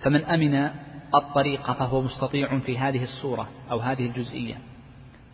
[0.00, 0.70] فمن أمن
[1.14, 4.54] الطريق فهو مستطيع في هذه الصورة أو هذه الجزئية.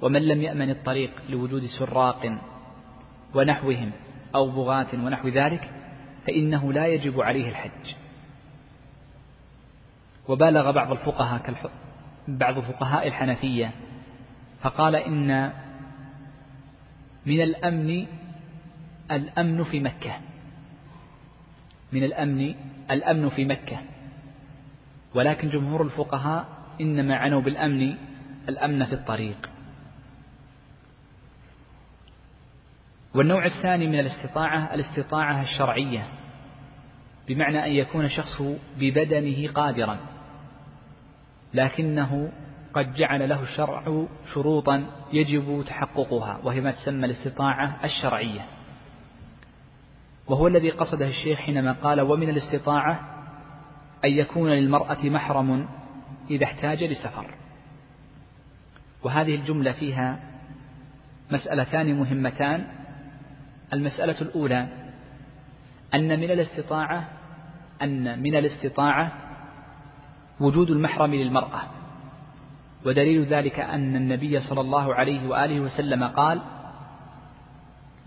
[0.02, 2.38] ومن لم يأمن الطريق لوجود سراق
[3.34, 3.90] ونحوهم
[4.34, 5.70] أو بغاة ونحو ذلك
[6.26, 7.94] فإنه لا يجب عليه الحج.
[10.28, 11.54] وبالغ بعض الفقهاء
[12.28, 13.72] بعض فقهاء الحنفية
[14.62, 15.52] فقال إن
[17.26, 18.06] من الأمن
[19.10, 20.20] الأمن في مكة.
[21.92, 22.54] من الأمن
[22.90, 23.78] الأمن في مكة.
[25.14, 26.48] ولكن جمهور الفقهاء
[26.80, 27.94] إنما عنوا بالأمن
[28.48, 29.50] الأمن في الطريق.
[33.14, 36.08] والنوع الثاني من الاستطاعة الاستطاعة الشرعية
[37.28, 38.42] بمعنى أن يكون الشخص
[38.78, 39.98] ببدنه قادرا
[41.54, 42.32] لكنه
[42.76, 48.46] قد جعل له الشرع شروطا يجب تحققها وهي ما تسمى الاستطاعة الشرعية.
[50.26, 53.00] وهو الذي قصده الشيخ حينما قال ومن الاستطاعة
[54.04, 55.68] أن يكون للمرأة محرم
[56.30, 57.34] إذا احتاج لسفر.
[59.02, 60.20] وهذه الجملة فيها
[61.30, 62.66] مسألتان مهمتان.
[63.72, 64.68] المسألة الأولى
[65.94, 67.08] أن من الاستطاعة
[67.82, 69.12] أن من الاستطاعة
[70.40, 71.75] وجود المحرم للمرأة.
[72.86, 76.40] ودليل ذلك أن النبي صلى الله عليه وآله وسلم قال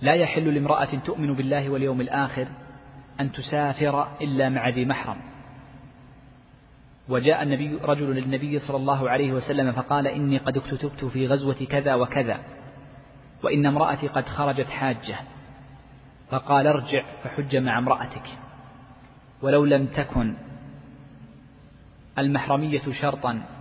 [0.02, 2.48] لا يحل لامرأة تؤمن بالله واليوم الآخر
[3.20, 5.18] أن تسافر إلا مع ذي محرم.
[7.10, 11.96] وجاء النبي رجل للنبي صلى الله عليه وسلم فقال إني قد اكتتبت في غزوة كذا
[11.96, 12.40] وكذا
[13.44, 15.20] وإن امرأتي قد خرجت حاجة.
[16.30, 18.28] فقال ارجع فحج مع امرأتك
[19.42, 20.36] ولو لم تكن
[22.18, 23.59] المحرمية شرطا.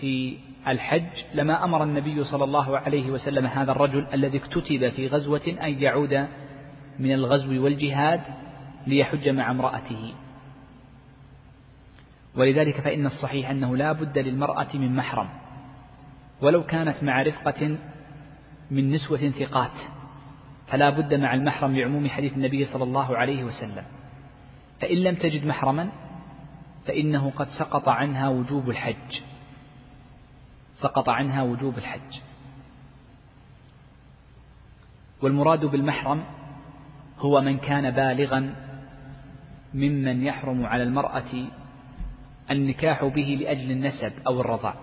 [0.00, 5.56] في الحج لما أمر النبي صلى الله عليه وسلم هذا الرجل الذي اكتتب في غزوة
[5.62, 6.26] أن يعود
[6.98, 8.20] من الغزو والجهاد
[8.86, 10.14] ليحج مع امرأته.
[12.36, 15.28] ولذلك فإن الصحيح أنه لا بد للمرأة من محرم
[16.40, 17.78] ولو كانت مع رفقة
[18.70, 19.80] من نسوة ثقات
[20.66, 23.84] فلا بد مع المحرم لعموم حديث النبي صلى الله عليه وسلم.
[24.80, 25.90] فإن لم تجد محرما
[26.86, 29.27] فإنه قد سقط عنها وجوب الحج.
[30.80, 32.20] سقط عنها وجوب الحج.
[35.22, 36.24] والمراد بالمحرم
[37.18, 38.54] هو من كان بالغا
[39.74, 41.46] ممن يحرم على المرأة
[42.50, 44.74] النكاح به لأجل النسب أو الرضاع.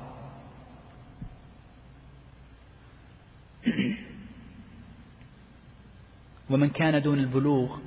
[6.50, 7.78] ومن كان دون البلوغ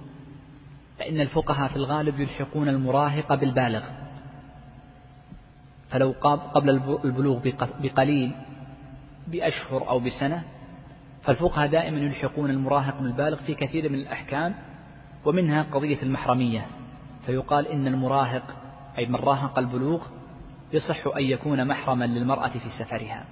[0.99, 4.08] فإن الفقهاء في الغالب يلحقون المراهق بالبالغ.
[5.90, 6.14] فلو
[6.55, 6.70] قبل
[7.05, 7.38] البلوغ
[7.81, 8.33] بقليل
[9.27, 10.44] بأشهر أو بسنة
[11.22, 14.55] فالفقهاء دائما يلحقون المراهق بالبالغ في كثير من الأحكام
[15.24, 16.66] ومنها قضية المحرمية.
[17.27, 18.57] فيقال إن المراهق
[18.98, 20.07] أي من راهق البلوغ
[20.72, 23.24] يصح أن يكون محرما للمرأة في سفرها.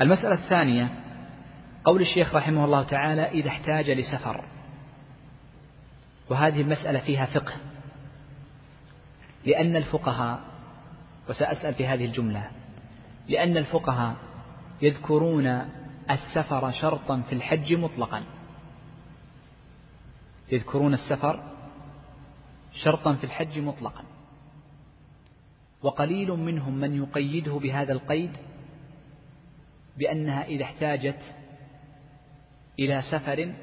[0.00, 0.88] المسألة الثانية
[1.84, 4.44] قول الشيخ رحمه الله تعالى إذا احتاج لسفر
[6.30, 7.52] وهذه المسألة فيها فقه.
[9.46, 10.40] لأن الفقهاء
[11.28, 12.50] وسأسأل في هذه الجملة
[13.28, 14.16] لأن الفقهاء
[14.82, 15.46] يذكرون
[16.10, 18.24] السفر شرطا في الحج مطلقا.
[20.52, 21.54] يذكرون السفر
[22.72, 24.04] شرطا في الحج مطلقا.
[25.82, 28.30] وقليل منهم من يقيده بهذا القيد
[29.98, 31.20] بأنها إذا احتاجت
[32.78, 33.54] إلى سفر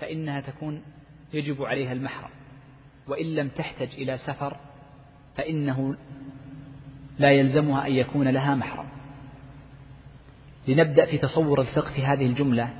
[0.00, 0.82] فإنها تكون
[1.32, 2.39] يجب عليها المحرم.
[3.10, 4.56] وإن لم تحتج إلى سفر
[5.36, 5.96] فإنه
[7.18, 8.88] لا يلزمها أن يكون لها محرم.
[10.68, 12.74] لنبدأ في تصور الفقه في هذه الجملة.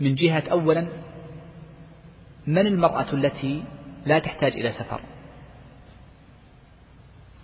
[0.00, 0.88] من جهة أولا
[2.46, 3.64] من المرأة التي
[4.06, 5.00] لا تحتاج إلى سفر؟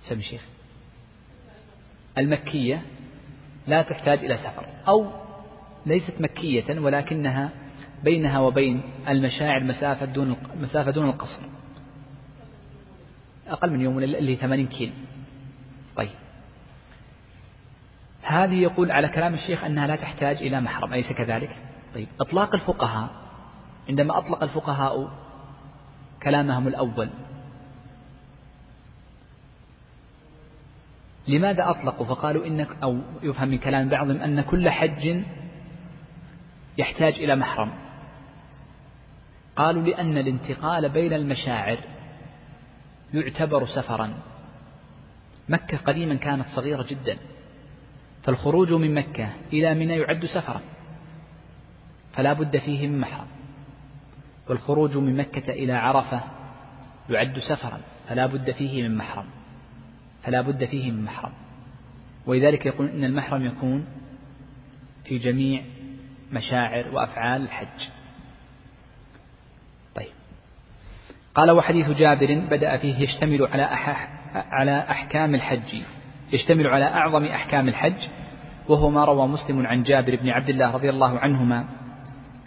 [0.09, 0.43] سم شيخ.
[2.19, 2.83] المكية
[3.67, 5.11] لا تحتاج إلى سفر أو
[5.87, 7.51] ليست مكية ولكنها
[8.05, 11.41] بينها وبين المشاعر مسافة دون مسافة دون القصر.
[13.49, 14.93] أقل من يوم اللي هي 80 كيلو
[15.97, 16.11] طيب.
[18.23, 21.57] هذه يقول على كلام الشيخ أنها لا تحتاج إلى محرم أليس كذلك؟
[21.95, 22.09] طيب.
[22.21, 23.11] إطلاق الفقهاء
[23.89, 25.11] عندما أطلق الفقهاء
[26.23, 27.09] كلامهم الأول
[31.29, 35.23] لماذا أطلقوا؟ فقالوا إنك أو يفهم من كلام بعضهم أن كل حج
[36.79, 37.86] يحتاج إلى محرم.
[39.57, 41.79] قالوا لأن الانتقال بين المشاعر
[43.15, 44.19] يعتبر سفرا.
[45.49, 47.17] مكة قديما كانت صغيرة جدا
[48.23, 50.61] فالخروج من مكة إلى منى يعد سفرا
[52.13, 53.27] فلا بد فيه من محرم
[54.49, 56.21] والخروج من مكة إلى عرفة
[57.11, 59.27] يعد سفرا فلا بد فيه من محرم
[60.23, 61.33] فلا بد فيه من محرم
[62.27, 63.87] ولذلك يقول إن المحرم يكون
[65.05, 65.65] في جميع
[66.33, 67.89] مشاعر وأفعال الحج
[69.95, 70.13] طيب
[71.37, 73.63] قال وحديث جابر بدأ فيه يشتمل على
[74.35, 75.83] على أحكام الحج.
[76.33, 78.09] يشتمل على أعظم أحكام الحج
[78.69, 81.65] وهو ما روى مسلم عن جابر بن عبد الله رضي الله عنهما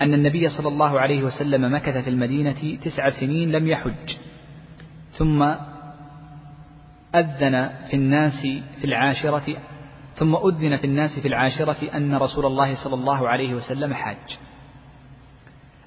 [0.01, 4.17] أن النبي صلى الله عليه وسلم مكث في المدينة تسع سنين لم يحج.
[5.11, 5.43] ثم
[7.15, 8.41] أذن في الناس
[8.81, 9.57] في العاشرة
[10.15, 14.37] ثم أذن في الناس في العاشرة أن رسول الله صلى الله عليه وسلم حاج.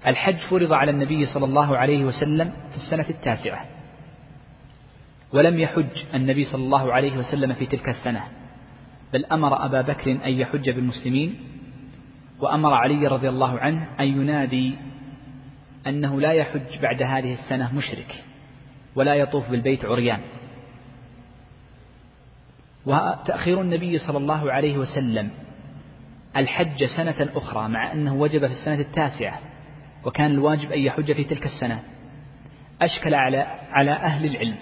[0.07, 3.67] الحج فرض على النبي صلى الله عليه وسلم في السنة التاسعة
[5.33, 8.25] ولم يحج النبي صلى الله عليه وسلم في تلك السنة
[9.13, 11.35] بل أمر أبا بكر أن يحج بالمسلمين
[12.41, 14.75] وأمر علي رضي الله عنه أن ينادي
[15.87, 18.25] أنه لا يحج بعد هذه السنة مشرك
[18.95, 20.21] ولا يطوف بالبيت عريان.
[22.87, 25.31] وتأخير النبي صلى الله عليه وسلم
[26.37, 29.52] الحج سنة أخرى مع أنه وجب في السنة التاسعة
[30.05, 31.83] وكان الواجب أن يحج في تلك السنة.
[32.83, 33.39] أشكل على
[33.71, 34.57] على أهل العلم.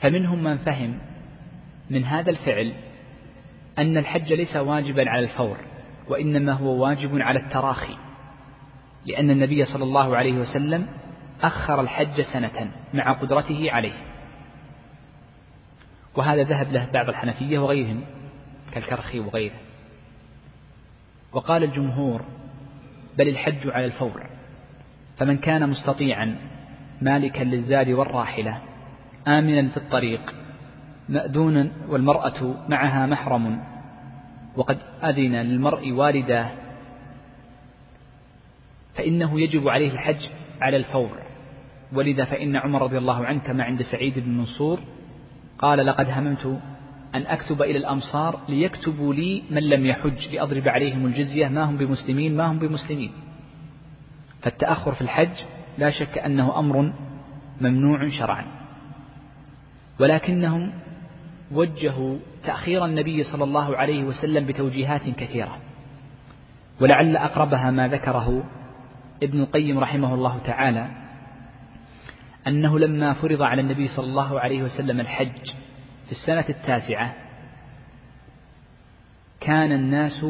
[0.00, 0.98] فمنهم من فهم
[1.90, 2.72] من هذا الفعل
[3.78, 5.56] أن الحج ليس واجبا على الفور
[6.08, 7.96] وإنما هو واجب على التراخي.
[9.06, 10.88] لأن النبي صلى الله عليه وسلم
[11.42, 14.12] أخر الحج سنة مع قدرته عليه.
[16.14, 18.00] وهذا ذهب له بعض الحنفية وغيرهم
[18.72, 19.56] كالكرخي وغيره.
[21.32, 22.24] وقال الجمهور
[23.18, 24.26] بل الحج على الفور.
[25.16, 26.36] فمن كان مستطيعا
[27.02, 28.58] مالكا للزاد والراحلة
[29.28, 30.34] آمنا في الطريق
[31.08, 33.64] مأذونا والمرأة معها محرم
[34.56, 36.50] وقد أذن للمرء والداه
[38.94, 40.28] فإنه يجب عليه الحج
[40.60, 41.22] على الفور.
[41.92, 44.80] ولذا فإن عمر رضي الله عنه كما عند سعيد بن منصور
[45.58, 46.60] قال لقد هممت
[47.14, 52.36] أن أكتب إلى الأمصار ليكتبوا لي من لم يحج لأضرب عليهم الجزية ما هم بمسلمين
[52.36, 53.12] ما هم بمسلمين.
[54.42, 55.34] فالتأخر في الحج
[55.78, 56.92] لا شك أنه أمر
[57.60, 58.46] ممنوع شرعا.
[60.00, 60.72] ولكنهم
[61.52, 65.58] وجهوا تأخير النبي صلى الله عليه وسلم بتوجيهات كثيرة.
[66.80, 68.44] ولعل أقربها ما ذكره
[69.22, 70.88] ابن القيم رحمه الله تعالى
[72.46, 75.50] أنه لما فرض على النبي صلى الله عليه وسلم الحج
[76.12, 77.14] في السنة التاسعة
[79.40, 80.26] كان الناس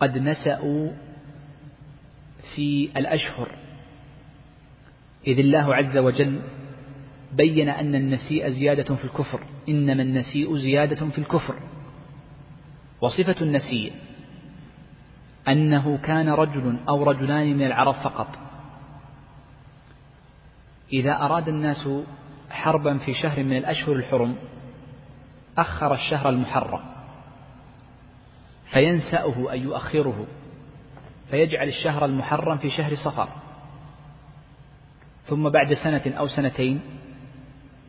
[0.00, 0.90] قد نسأوا
[2.54, 3.54] في الأشهر
[5.26, 6.42] إذ الله عز وجل
[7.32, 11.60] بين أن النسيء زيادة في الكفر إنما النسيء زيادة في الكفر.
[13.00, 13.92] وصفة النسيء
[15.48, 18.38] أنه كان رجل أو رجلان من العرب فقط.
[20.92, 21.88] إذا أراد الناس
[22.60, 24.36] حربا في شهر من الأشهر الحرم
[25.58, 26.80] أخر الشهر المحرم.
[28.70, 30.26] فينسأه أي يؤخره
[31.30, 33.28] فيجعل الشهر المحرم في شهر صفر.
[35.24, 36.80] ثم بعد سنة أو سنتين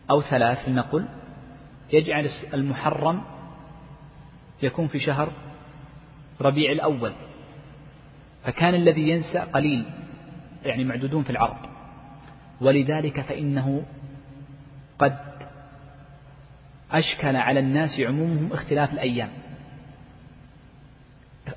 [0.09, 1.05] أو ثلاث لنقل
[1.93, 3.21] يجعل المحرم
[4.63, 5.31] يكون في شهر
[6.41, 7.13] ربيع الأول.
[8.43, 9.85] فكان الذي ينسى قليل
[10.63, 11.57] يعني معدودون في العرب
[12.61, 13.83] ولذلك فإنه
[15.01, 15.17] قد
[16.91, 19.29] أشكل على الناس عمومهم اختلاف الأيام.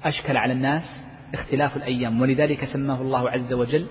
[0.04, 0.82] أشكل على الناس
[1.34, 3.86] اختلاف الأيام ولذلك سماه الله عز وجل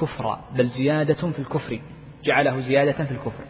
[0.00, 1.80] كفرا بل زيادة في الكفر
[2.24, 3.44] جعله زيادة في الكفر.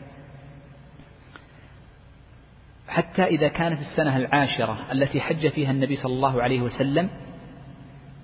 [2.89, 7.09] حتى إذا كانت السنة العاشرة التي حج فيها النبي صلى الله عليه وسلم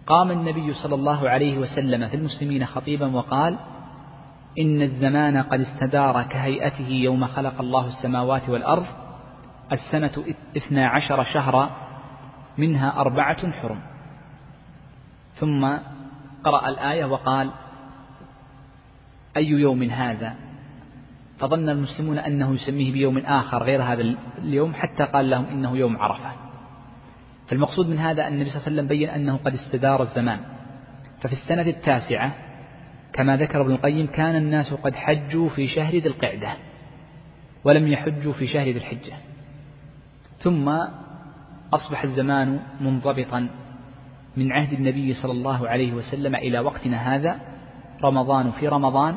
[0.07, 3.59] قام النبي صلى الله عليه وسلم في المسلمين خطيبا وقال
[4.59, 8.87] إن الزمان قد استدار كهيئته يوم خلق الله السماوات والأرض
[9.73, 10.25] السنة
[10.57, 11.71] اثنا عشر شهرا
[12.59, 13.81] منها أربعة حرم.
[15.35, 15.77] ثم
[16.45, 17.51] قرأ الآية وقال
[19.37, 20.35] أي يوم هذا؟
[21.39, 26.33] فظن المسلمون أنه يسميه بيوم آخر غير هذا اليوم حتى قال لهم إنه يوم عرفة.
[27.49, 30.41] فالمقصود من هذا أن النبي صلى الله عليه وسلم بين أنه قد استدار الزمان.
[31.21, 32.35] ففي السنة التاسعة
[33.15, 36.57] كما ذكر ابن القيم كان الناس قد حجوا في شهر ذي القعدة
[37.65, 39.15] ولم يحجوا في شهر ذي الحجة.
[40.39, 40.69] ثم
[41.73, 43.49] أصبح الزمان منضبطا
[44.37, 47.41] من عهد النبي صلى الله عليه وسلم إلى وقتنا هذا
[48.05, 49.17] رمضان في رمضان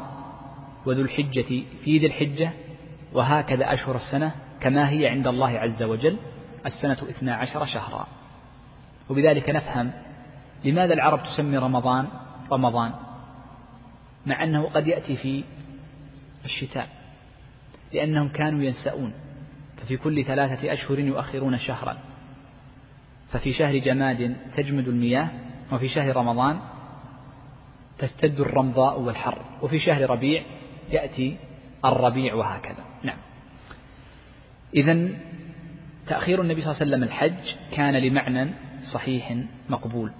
[0.86, 2.51] وذو الحجة في ذي الحجة
[3.13, 6.17] وهكذا أشهر السنة كما هي عند الله عز وجل
[6.65, 8.07] السنة اثنا عشر شهرا.
[9.10, 9.91] وبذلك نفهم
[10.65, 12.07] لماذا العرب تسمي رمضان
[12.51, 12.91] رمضان.
[14.28, 15.44] مع أنه قد يأتي في
[16.46, 16.90] الشتاء
[17.94, 19.13] لأنهم كانوا ينسؤون
[19.78, 21.98] ففي كل ثلاثة أشهر يؤخرون شهرا.
[23.32, 25.30] ففي شهر جماد تجمد المياه
[25.72, 26.60] وفي شهر رمضان
[27.98, 30.44] تستد الرمضاء والحر وفي شهر ربيع
[30.90, 31.38] يأتي
[31.86, 32.86] الربيع وهكذا.
[33.04, 33.18] نعم.
[34.76, 35.10] إذا
[36.08, 38.54] تأخير النبي صلى الله عليه وسلم الحج كان لمعنى
[38.94, 39.38] صحيح
[39.70, 40.12] مقبول.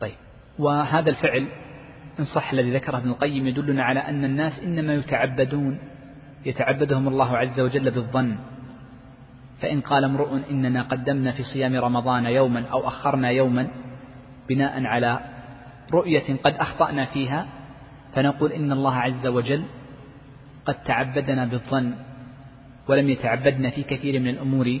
[0.00, 0.16] طيب.
[0.58, 1.48] وهذا الفعل
[2.18, 5.78] إن صح الذي ذكره ابن القيم يدلنا على أن الناس إنما يتعبدون
[6.46, 8.36] يتعبدهم الله عز وجل بالظن.
[9.60, 13.68] فإن قال امرؤ إننا قدمنا في صيام رمضان يوما أو أخرنا يوما
[14.48, 15.20] بناء على
[15.92, 17.46] رؤية قد أخطأنا فيها
[18.14, 19.62] فنقول إن الله عز وجل
[20.66, 21.94] قد تعبدنا بالظن
[22.88, 24.80] ولم يتعبدنا في كثير من الأمور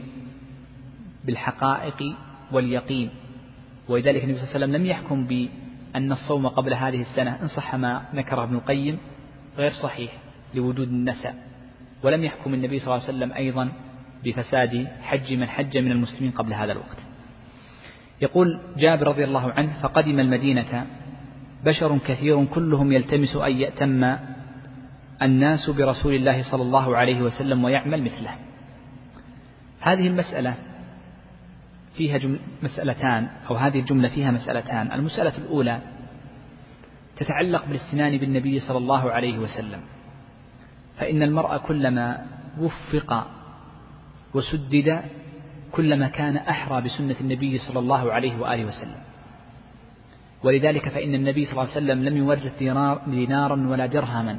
[1.24, 2.16] بالحقائق
[2.52, 3.10] واليقين.
[3.88, 5.26] ولذلك النبي صلى الله عليه وسلم لم يحكم
[5.92, 8.98] بأن الصوم قبل هذه السنة إن صح ما ذكره ابن القيم
[9.58, 10.12] غير صحيح
[10.54, 11.34] لوجود النسأ
[12.02, 13.72] ولم يحكم النبي صلى الله عليه وسلم أيضا
[14.24, 16.98] بفساد حج من حج من المسلمين قبل هذا الوقت.
[18.20, 20.86] يقول جابر رضي الله عنه فقدم المدينة
[21.64, 24.16] بشر كثير كلهم يلتمس أن يأتم
[25.22, 28.30] الناس برسول الله صلى الله عليه وسلم ويعمل مثله.
[29.80, 30.54] هذه المسألة
[31.94, 32.20] فيها
[32.62, 34.92] مسألتان أو هذه الجملة فيها مسألتان.
[34.92, 35.80] المسألة الأولى
[37.16, 39.80] تتعلق بالاستنان بالنبي صلى الله عليه وسلم.
[40.98, 42.26] فإن المرء كلما
[42.58, 43.26] وفق
[44.34, 45.02] وسدد
[45.72, 49.02] كلما كان أحرى بسنة النبي صلى الله عليه وآله وسلم.
[50.44, 52.58] ولذلك فإن النبي صلى الله عليه وسلم لم يورث
[53.06, 54.38] دينارا ولا درهما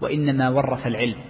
[0.00, 1.20] وإنما ورث العلم.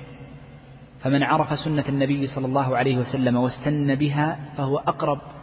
[1.00, 5.33] فمن عرف سنة النبي صلى الله عليه وسلم واستن بها فهو أقرب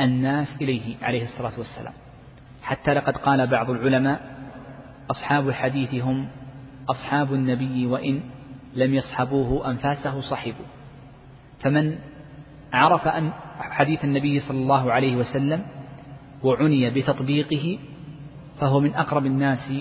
[0.00, 1.92] الناس إليه عليه الصلاة والسلام.
[2.62, 4.36] حتى لقد قال بعض العلماء
[5.10, 6.28] أصحاب الحديث هم
[6.88, 8.20] أصحاب النبي وإن
[8.74, 10.66] لم يصحبوه أنفاسه صحبوا.
[11.60, 11.98] فمن
[12.72, 15.62] عرف أن حديث النبي صلى الله عليه وسلم
[16.42, 17.78] وعني بتطبيقه
[18.60, 19.72] فهو من أقرب الناس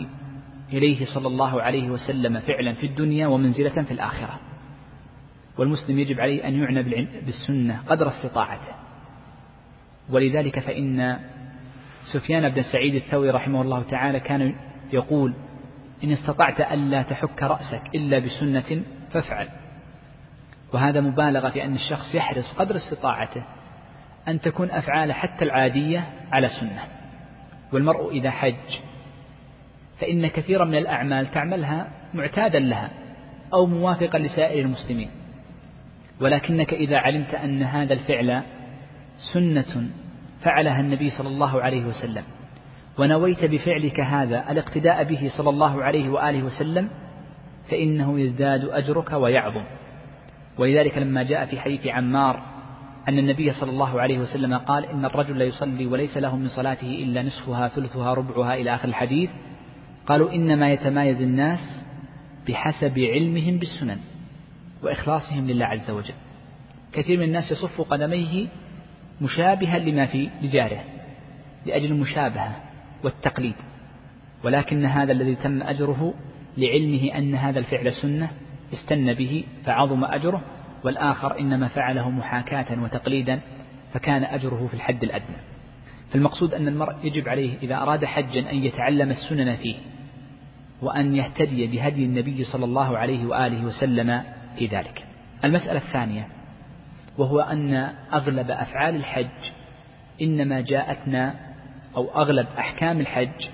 [0.73, 4.39] إليه صلى الله عليه وسلم فعلا في الدنيا ومنزلة في الآخرة.
[5.57, 6.83] والمسلم يجب عليه أن يعنى
[7.25, 8.73] بالسنة قدر استطاعته.
[10.11, 11.19] ولذلك فإن
[12.03, 14.55] سفيان بن سعيد الثوري رحمه الله تعالى كان
[14.93, 15.33] يقول
[16.03, 18.83] إن استطعت ألا تحك رأسك إلا بسنة
[19.13, 19.49] فافعل.
[20.73, 23.43] وهذا مبالغة في أن الشخص يحرص قدر استطاعته
[24.27, 26.83] أن تكون أفعاله حتى العادية على سنة.
[27.73, 28.79] والمرء إذا حج
[29.99, 32.89] فإن كثيرا من الأعمال تعملها معتادا لها
[33.53, 35.09] أو موافقا لسائر المسلمين.
[36.21, 38.43] ولكنك إذا علمت أن هذا الفعل
[39.33, 39.89] سنة
[40.43, 42.23] فعلها النبي صلى الله عليه وسلم.
[42.97, 46.89] ونويت بفعلك هذا الاقتداء به صلى الله عليه وآله وسلم
[47.69, 49.63] فإنه يزداد أجرك ويعظم.
[50.57, 52.43] ولذلك لما جاء في حديث عمار
[53.09, 57.03] أن النبي صلى الله عليه وسلم قال إن الرجل لا يصلي وليس له من صلاته
[57.03, 59.29] إلا نصفها ثلثها ربعها إلى آخر الحديث.
[60.07, 61.83] قالوا إنما يتمايز الناس
[62.47, 63.97] بحسب علمهم بالسنن
[64.83, 66.13] وإخلاصهم لله عز وجل.
[66.93, 68.47] كثير من الناس يصف قدميه
[69.21, 70.83] مشابها لما في لجاره
[71.65, 72.55] لأجل المشابهة
[73.03, 73.55] والتقليد.
[74.43, 76.13] ولكن هذا الذي تم أجره
[76.57, 78.31] لعلمه أن هذا الفعل سنة
[78.73, 80.41] استن به فعظم أجره
[80.83, 83.39] والآخر إنما فعله محاكاة وتقليدا
[83.93, 85.37] فكان أجره في الحد الأدنى.
[86.13, 89.75] فالمقصود أن المرء يجب عليه إذا أراد حجا أن يتعلم السنن فيه
[90.81, 94.23] وأن يهتدي بهدي النبي صلى الله عليه وآله وسلم
[94.57, 95.05] في ذلك.
[95.43, 96.27] المسألة الثانية
[97.21, 97.73] وهو أن
[98.13, 99.51] أغلب أفعال الحج
[100.21, 101.35] إنما جاءتنا
[101.95, 103.47] أو أغلب أحكام الحج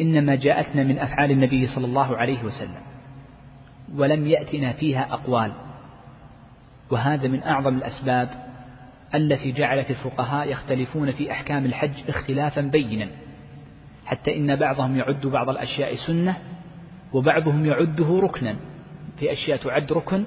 [0.00, 2.80] إنما جاءتنا من أفعال النبي صلى الله عليه وسلم
[3.94, 5.52] ولم يأتنا فيها أقوال.
[6.90, 8.28] وهذا من أعظم الأسباب
[9.14, 13.08] التي جعلت الفقهاء يختلفون في أحكام الحج اختلافا بينا
[14.06, 16.36] حتى إن بعضهم يعد بعض الأشياء سنة
[17.12, 18.56] وبعضهم يعده ركنا
[19.18, 20.24] في أشياء تعد ركن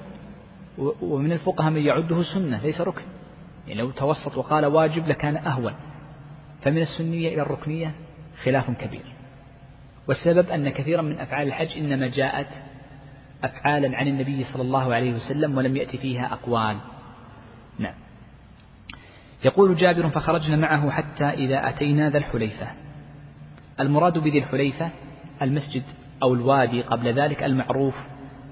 [1.01, 3.01] ومن الفقهاء من يعده سنة ليس ركن.
[3.67, 5.73] يعني لو توسط وقال واجب لكان أهون.
[6.61, 7.91] فمن السنية إلى الركنية
[8.43, 9.05] خلاف كبير.
[10.07, 12.47] والسبب أن كثيرا من أفعال الحج إنما جاءت
[13.43, 16.77] أفعالا عن النبي صلى الله عليه وسلم ولم يأتي فيها أقوال.
[17.79, 17.95] نعم.
[19.45, 22.67] يقول جابر فخرجنا معه حتى إذا أتينا ذا الحليفة.
[23.79, 24.89] المراد بذي الحليفة
[25.41, 25.83] المسجد
[26.23, 27.95] أو الوادي قبل ذلك المعروف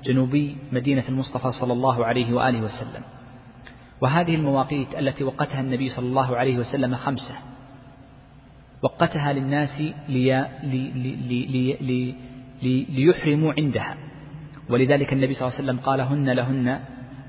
[0.06, 3.04] جنوبي مدينة المصطفى صلى الله عليه وآله وسلم.
[4.02, 7.36] وهذه المواقيت التي وقتها النبي صلى الله عليه وسلم خمسة.
[8.82, 12.16] وقتها للناس لي لي لي لي
[12.62, 13.98] لي ليحرموا عندها.
[14.70, 16.80] ولذلك النبي صلى الله عليه وسلم قال هن لهن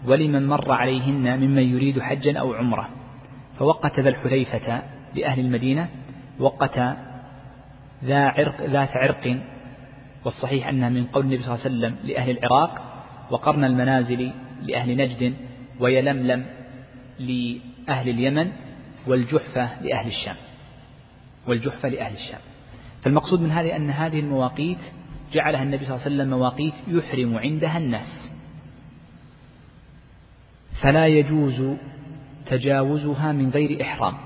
[0.07, 2.89] ولمن مر عليهن ممن يريد حجا أو عمرة.
[3.59, 4.83] فوقت ذا الحليفة
[5.15, 5.89] لأهل المدينة
[6.39, 6.79] وقت
[8.05, 9.41] ذا عرق ذات عرق
[10.27, 15.35] والصحيح أنها من قول النبي صلى الله عليه وسلم لأهل العراق وقرن المنازل لأهل نجد
[15.81, 16.47] ويلملم
[17.19, 18.53] لأهل اليمن
[19.07, 20.37] والجحفة لأهل الشام.
[21.49, 22.41] والجحفة لأهل الشام.
[23.03, 24.79] فالمقصود من هذه أن هذه المواقيت
[25.33, 28.33] جعلها النبي صلى الله عليه وسلم مواقيت يحرم عندها الناس.
[30.83, 31.77] فلا يجوز
[32.47, 34.17] تجاوزها من غير إحرام.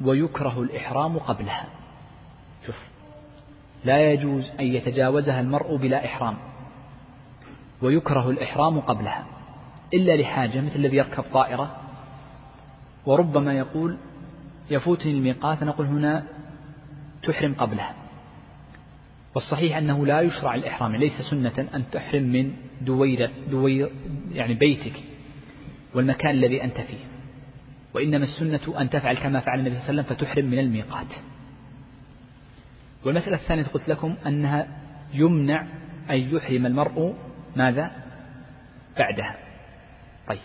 [0.00, 1.66] ويكره الإحرام قبلها.
[3.86, 6.36] لا يجوز أن يتجاوزها المرء بلا إحرام
[7.82, 9.26] ويكره الإحرام قبلها
[9.94, 11.76] إلا لحاجة مثل الذي يركب طائرة
[13.06, 13.98] وربما يقول
[14.70, 16.24] يفوتني الميقات نقول هنا
[17.22, 17.94] تحرم قبلها.
[19.34, 23.90] والصحيح أنه لا يشرع الإحرام ليس سنة أن تحرم من دوير, دوير
[24.32, 24.94] يعني بيتك
[25.94, 27.04] والمكان الذي أنت فيه
[27.94, 31.06] وإنما السنة أن تفعل كما فعل النبي صلى الله عليه وسلم فتحرم من الميقات.
[33.06, 34.68] والمسألة الثانية قلت لكم أنها
[35.14, 35.66] يمنع
[36.10, 37.14] أن يحرم المرء
[37.56, 37.90] ماذا؟
[38.98, 39.36] بعدها.
[40.28, 40.38] طيب.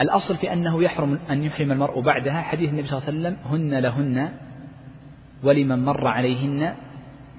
[0.00, 3.78] الأصل في أنه يحرم أن يحرم المرء بعدها حديث النبي صلى الله عليه وسلم هن
[3.78, 4.32] لهن
[5.42, 6.76] ولمن مر عليهن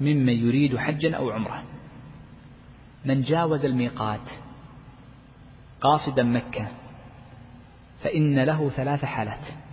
[0.01, 1.63] ممن يريد حجا أو عمرة.
[3.05, 4.30] من جاوز الميقات
[5.82, 6.68] قاصدا مكة
[8.03, 9.66] فإن له ثلاث حالات.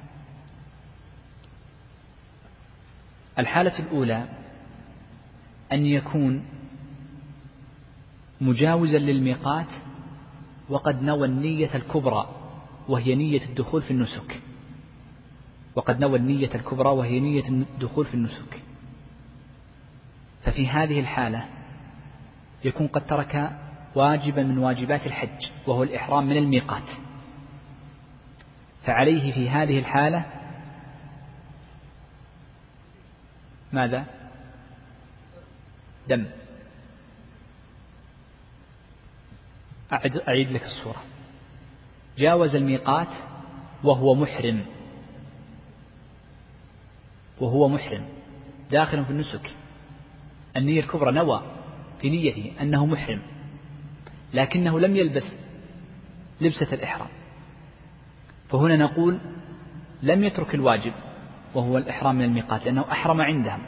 [3.39, 4.28] الحالة الأولى
[5.72, 6.45] أن يكون
[8.41, 9.66] مجاوزا للميقات
[10.68, 12.28] وقد نوى النية الكبرى
[12.89, 14.41] وهي نية الدخول في النسك.
[15.74, 18.61] وقد نوى النية الكبرى وهي نية الدخول في النسك.
[20.43, 21.45] ففي هذه الحالة
[22.64, 23.51] يكون قد ترك
[23.95, 26.89] واجبا من واجبات الحج وهو الإحرام من الميقات.
[28.85, 30.24] فعليه في هذه الحالة
[33.75, 34.05] ماذا؟
[36.09, 36.27] دم.
[39.93, 41.03] أعد, أعيد لك الصورة.
[42.18, 43.09] جاوز الميقات
[43.85, 44.66] وهو محرم.
[47.41, 48.09] وهو محرم.
[48.70, 49.57] داخل في النسك.
[50.57, 51.43] النية الكبرى نوى
[52.01, 53.22] في نيته أنه محرم.
[54.35, 55.27] لكنه لم يلبس
[56.41, 57.09] لبسة الإحرام.
[58.49, 59.18] فهنا نقول
[60.03, 60.93] لم يترك الواجب.
[61.55, 63.59] وهو الإحرام من الميقات لأنه أحرم عندهم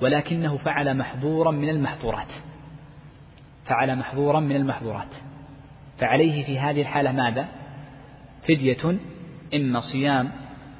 [0.00, 2.32] ولكنه فعل محظورا من المحظورات.
[3.66, 5.08] فعل محظورا من المحظورات.
[5.98, 7.48] فعليه في هذه الحالة ماذا؟
[8.42, 8.98] فدية
[9.54, 10.30] إما صيام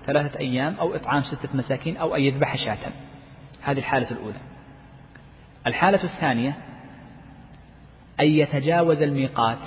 [0.06, 2.92] ثلاثة أيام أو إطعام ستة مساكين أو أن يذبح شاة.
[3.62, 4.40] هذه الحالة الأولى.
[5.66, 6.56] الحالة الثانية
[8.20, 9.58] أن يتجاوز الميقات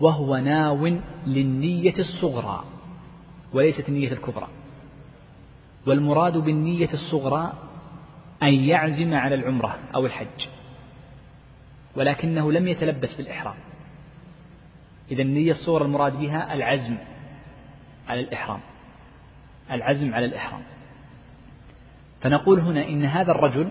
[0.00, 0.86] وهو ناو
[1.26, 2.64] للنية الصغرى
[3.52, 4.48] وليست النية الكبرى.
[5.86, 7.52] والمراد بالنية الصغرى
[8.42, 10.48] أن يعزم على العمرة أو الحج
[11.96, 13.54] ولكنه لم يتلبس بالإحرام.
[15.10, 16.96] إذا النية الصغرى المراد بها العزم
[18.08, 18.60] على الإحرام
[19.70, 20.62] العزم على الإحرام.
[22.20, 23.68] فنقول هنا إن هذا الرجل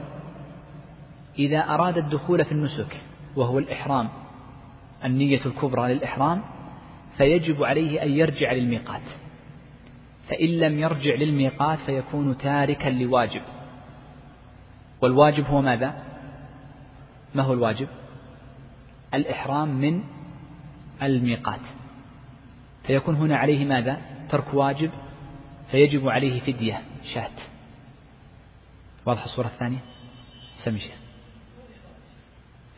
[1.40, 3.02] إذا أراد الدخول في النسك
[3.36, 4.10] وهو الإحرام
[5.06, 6.42] النية الكبرى للإحرام
[7.18, 9.02] فيجب عليه أن يرجع للميقات.
[10.32, 13.42] فإن لم يرجع للميقات فيكون تاركا لواجب
[15.02, 16.04] والواجب هو ماذا؟
[17.36, 17.88] ما هو الواجب؟
[19.14, 20.04] الإحرام من
[21.02, 21.60] الميقات
[22.84, 24.92] فيكون هنا عليه ماذا؟ ترك واجب
[25.72, 26.82] فيجب عليه فدية
[27.14, 27.32] شاة
[29.06, 29.80] واضح الصورة الثانية؟
[30.64, 30.82] سمي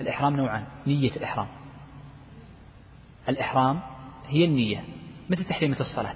[0.02, 1.48] الإحرام نوعان نية الإحرام
[3.30, 3.80] الإحرام
[4.28, 4.84] هي النية
[5.30, 6.16] مثل تحريمة الصلاة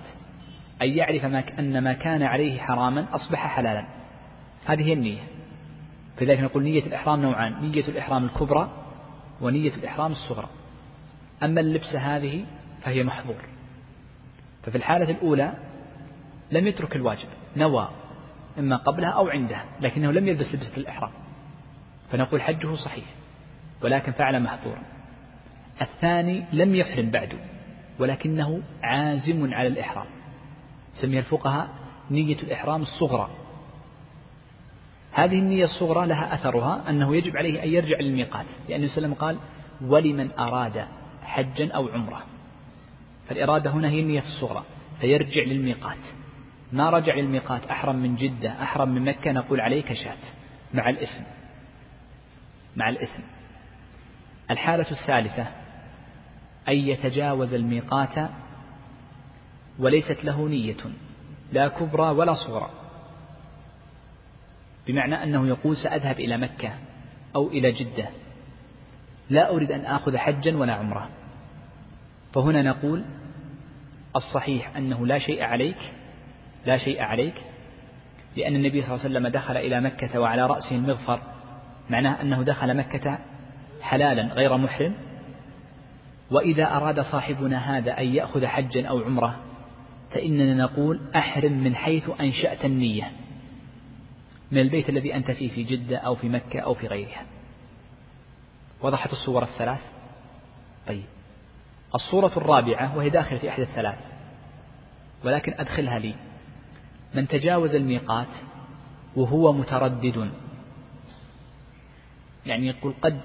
[0.82, 3.88] أن يعرف ما أن ما كان عليه حراما أصبح حلالا.
[4.66, 5.22] هذه هي النية.
[6.18, 8.72] فلذلك نقول نية الإحرام نوعان نية الإحرام الكبرى
[9.42, 10.50] ونية الإحرام الصغرى.
[11.44, 12.46] أما اللبسة هذه
[12.82, 13.42] فهي محظور.
[14.64, 15.54] ففي الحالة الأولى
[16.52, 17.90] لم يترك الواجب نوى
[18.60, 21.12] إما قبلها أو عندها لكنه لم يلبس لبسة الإحرام.
[22.12, 23.06] فنقول حجه صحيح
[23.82, 24.82] ولكن فعل محظورا.
[25.82, 27.34] الثاني لم يحرم بعد
[28.00, 30.17] ولكنه عازم على الإحرام.
[31.02, 31.70] سميها الفقهاء
[32.12, 33.30] نية الإحرام الصغرى.
[35.12, 39.38] هذه النية الصغرى لها أثرها أنه يجب عليه أن يرجع للميقات لأن وسلم قال
[39.82, 40.88] ولمن أراد
[41.24, 42.24] حجا أو عمرة
[43.30, 44.64] فالإرادة هنا هي النية الصغرى
[45.02, 45.98] فيرجع للميقات.
[46.72, 50.18] ما رجع للميقات؟ أحرم من جدة أحرم من مكة نقول عليه كشاة
[50.74, 51.24] مع الإثم.
[52.76, 53.22] مع الإثم.
[54.52, 55.48] الحالة الثالثة
[56.68, 58.30] أن يتجاوز الميقات
[59.80, 60.78] وليست له نية
[61.52, 62.70] لا كبرى ولا صغرى.
[64.88, 66.74] بمعنى أنه يقول سأذهب إلى مكة
[67.36, 68.10] أو إلى جدة.
[69.30, 71.10] لا أريد أن آخذ حجا ولا عمرة.
[72.34, 73.04] فهنا نقول
[74.16, 75.94] الصحيح أنه لا شيء عليك
[76.66, 77.34] لا شيء عليك
[78.38, 81.22] لأن النبي صلى الله عليه وسلم دخل إلى مكة وعلى رأسه المغفر.
[81.90, 83.20] معناه أنه دخل مكة
[83.82, 84.94] حلالا غير محرم.
[86.32, 89.47] وإذا أراد صاحبنا هذا أن يأخذ حجا أو عمرة
[90.12, 93.12] فإننا نقول أحرم من حيث أنشأت النية
[94.52, 97.26] من البيت الذي أنت فيه في جدة أو في مكة أو في غيرها.
[98.82, 99.82] وضحت الصور الثلاث؟
[100.88, 101.04] طيب.
[101.96, 104.00] الصورة الرابعة وهي داخلة في أحد الثلاث
[105.26, 106.16] ولكن أدخلها لي.
[107.16, 108.28] من تجاوز الميقات
[109.16, 110.32] وهو متردد.
[112.46, 113.22] يعني يقول قد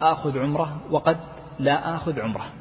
[0.00, 1.20] آخذ عمرة وقد
[1.58, 2.52] لا آخذ عمرة.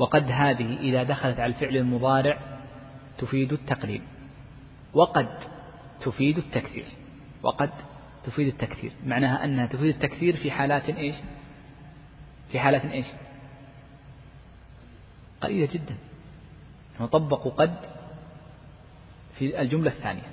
[0.00, 2.38] وقد هذه إذا دخلت على الفعل المضارع
[3.18, 4.02] تفيد التقليل
[4.94, 5.28] وقد
[6.00, 6.84] تفيد التكثير
[7.42, 7.70] وقد
[8.24, 11.14] تفيد التكثير معناها أنها تفيد التكثير في حالات إيش؟
[12.52, 13.06] في حالات إيش؟
[15.40, 15.96] قليلة جدا
[17.00, 17.76] وطبقوا قد
[19.38, 20.30] في الجملة الثانية.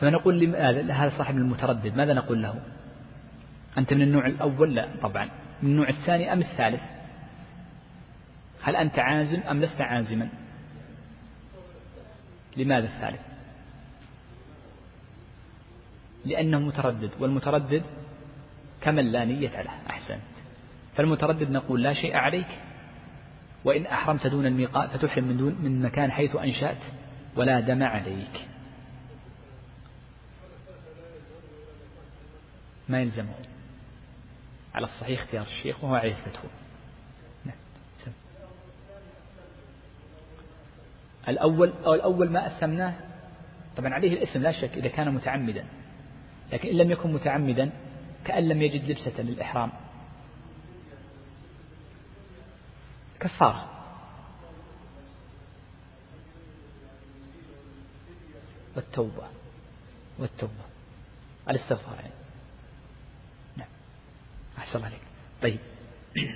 [0.00, 2.62] فنقول لماذا هذا صاحب المتردد ماذا نقول له؟
[3.78, 5.41] أنت من النوع الأول؟ لا طبعا.
[5.62, 6.82] من النوع الثاني أم الثالث؟
[8.62, 10.28] هل أنت عازم أم لست عازما؟
[12.56, 13.20] لماذا الثالث؟
[16.24, 17.82] لأنه متردد والمتردد
[18.80, 20.20] كمن لا نية له أحسنت.
[20.96, 22.58] فالمتردد نقول لا شيء عليك
[23.64, 26.82] وإن أحرمت دون الميقات فتحرم من دون من مكان حيث أنشأت
[27.36, 28.48] ولا دم عليك.
[32.88, 33.51] ما يلزمه.
[34.74, 36.50] على الصحيح اختيار الشيخ وهو عليه الفتوى
[37.44, 37.56] نعم.
[41.28, 42.94] الأول أو الأول ما أسمناه
[43.76, 45.64] طبعا عليه الاسم لا شك إذا كان متعمدا
[46.52, 47.70] لكن إن لم يكن متعمدا
[48.24, 49.72] كأن لم يجد لبسة للإحرام.
[53.20, 53.68] كفارة.
[58.76, 59.28] والتوبة.
[60.18, 60.52] والتوبة.
[61.48, 62.21] الاستغفار يعني.
[64.72, 65.00] أحسن عليك
[65.42, 65.58] طيب.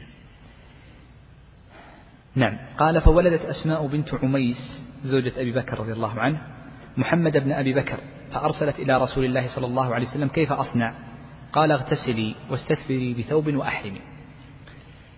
[2.34, 2.58] نعم.
[2.78, 6.42] قال فولدت أسماء بنت عميس زوجة أبي بكر رضي الله عنه
[6.96, 10.94] محمد بن أبي بكر فأرسلت إلى رسول الله صلى الله عليه وسلم كيف أصنع؟
[11.52, 14.00] قال اغتسلي واستثفري بثوب وأحرمي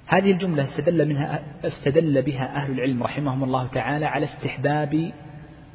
[0.06, 5.12] هذه الجملة استدل منها استدل بها أهل العلم رحمهم الله تعالى على استحباب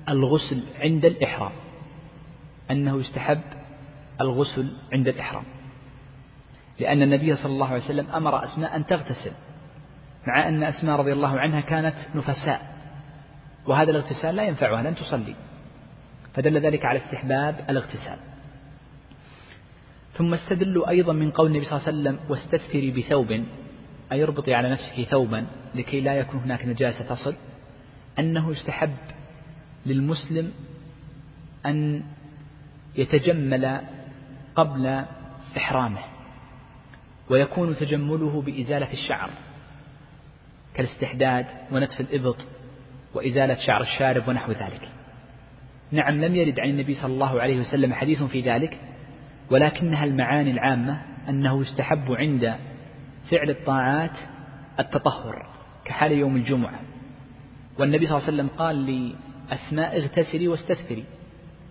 [0.10, 1.52] الغسل عند الإحرام.
[2.72, 3.42] أنه يستحب
[4.22, 5.53] الغسل عند الإحرام.
[6.80, 9.32] لأن النبي صلى الله عليه وسلم أمر أسماء أن تغتسل
[10.28, 12.74] مع أن أسماء رضي الله عنها كانت نفساء
[13.66, 15.36] وهذا الاغتسال لا ينفعها لن تصلي.
[16.34, 18.18] فدل ذلك على استحباب الاغتسال.
[20.14, 23.32] ثم استدلوا أيضا من قول النبي صلى الله عليه وسلم واستثفري بثوب
[24.12, 25.46] أي اربطي على نفسك ثوبا
[25.76, 27.36] لكي لا يكون هناك نجاسة تصل.
[28.20, 28.96] أنه يستحب
[29.86, 30.52] للمسلم
[31.66, 32.04] أن
[32.96, 33.82] يتجمل
[34.56, 35.06] قبل
[35.58, 36.13] إحرامه.
[37.34, 39.30] ويكون تجمله بإزالة الشعر
[40.74, 42.38] كالاستحداد ونتف الإبط
[43.14, 44.90] وإزالة شعر الشارب ونحو ذلك.
[45.92, 48.78] نعم لم يرد عن النبي صلى الله عليه وسلم حديث في ذلك
[49.52, 52.56] ولكنها المعاني العامة أنه يستحب عند
[53.32, 54.18] فعل الطاعات
[54.80, 55.48] التطهر
[55.86, 56.80] كحال يوم الجمعة.
[57.80, 58.86] والنبي صلى الله عليه وسلم قال
[59.50, 61.04] لأسماء اغتسلي واستثفري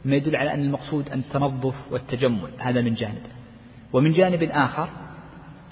[0.05, 3.23] ما يدل على أن المقصود التنظف والتجمل هذا من جانب.
[3.93, 5.02] ومن جانب آخر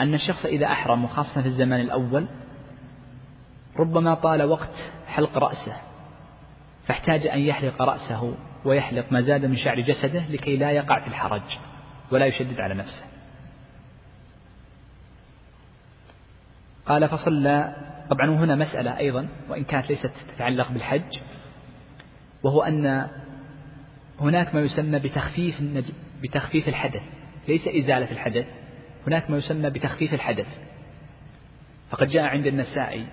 [0.01, 2.26] أن الشخص إذا أحرم وخاصة في الزمان الأول
[3.76, 4.74] ربما طال وقت
[5.07, 5.76] حلق رأسه
[6.86, 8.34] فاحتاج أن يحلق رأسه
[8.64, 11.59] ويحلق ما زاد من شعر جسده لكي لا يقع في الحرج
[12.11, 13.05] ولا يشدد على نفسه.
[16.86, 17.76] قال فصلى.
[18.11, 21.18] طبعا هنا مسألة أيضا وإن كانت ليست تتعلق بالحج
[22.42, 23.09] وهو أن
[24.20, 25.62] هناك ما يسمى بتخفيف
[26.22, 27.03] بتخفيف الحدث
[27.48, 28.46] ليس إزالة الحدث.
[29.07, 30.46] هناك ما يسمى بتخفيف الحدث.
[31.90, 33.07] فقد جاء عند النسائي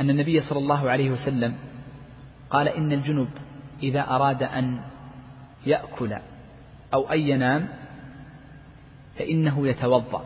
[0.00, 1.56] أن النبي صلى الله عليه وسلم
[2.50, 3.28] قال إن الجنب
[3.82, 4.80] إذا أراد أن
[5.66, 6.16] يأكل
[6.94, 7.68] أو أن ينام
[9.18, 10.24] فإنه يتوضأ.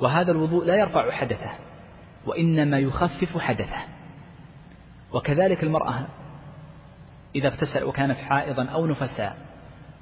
[0.00, 1.50] وهذا الوضوء لا يرفع حدثه
[2.26, 3.96] وإنما يخفف حدثه.
[5.12, 6.06] وكذلك المرأة
[7.34, 9.36] إذا اغتسل وكانت حائضا أو نفساء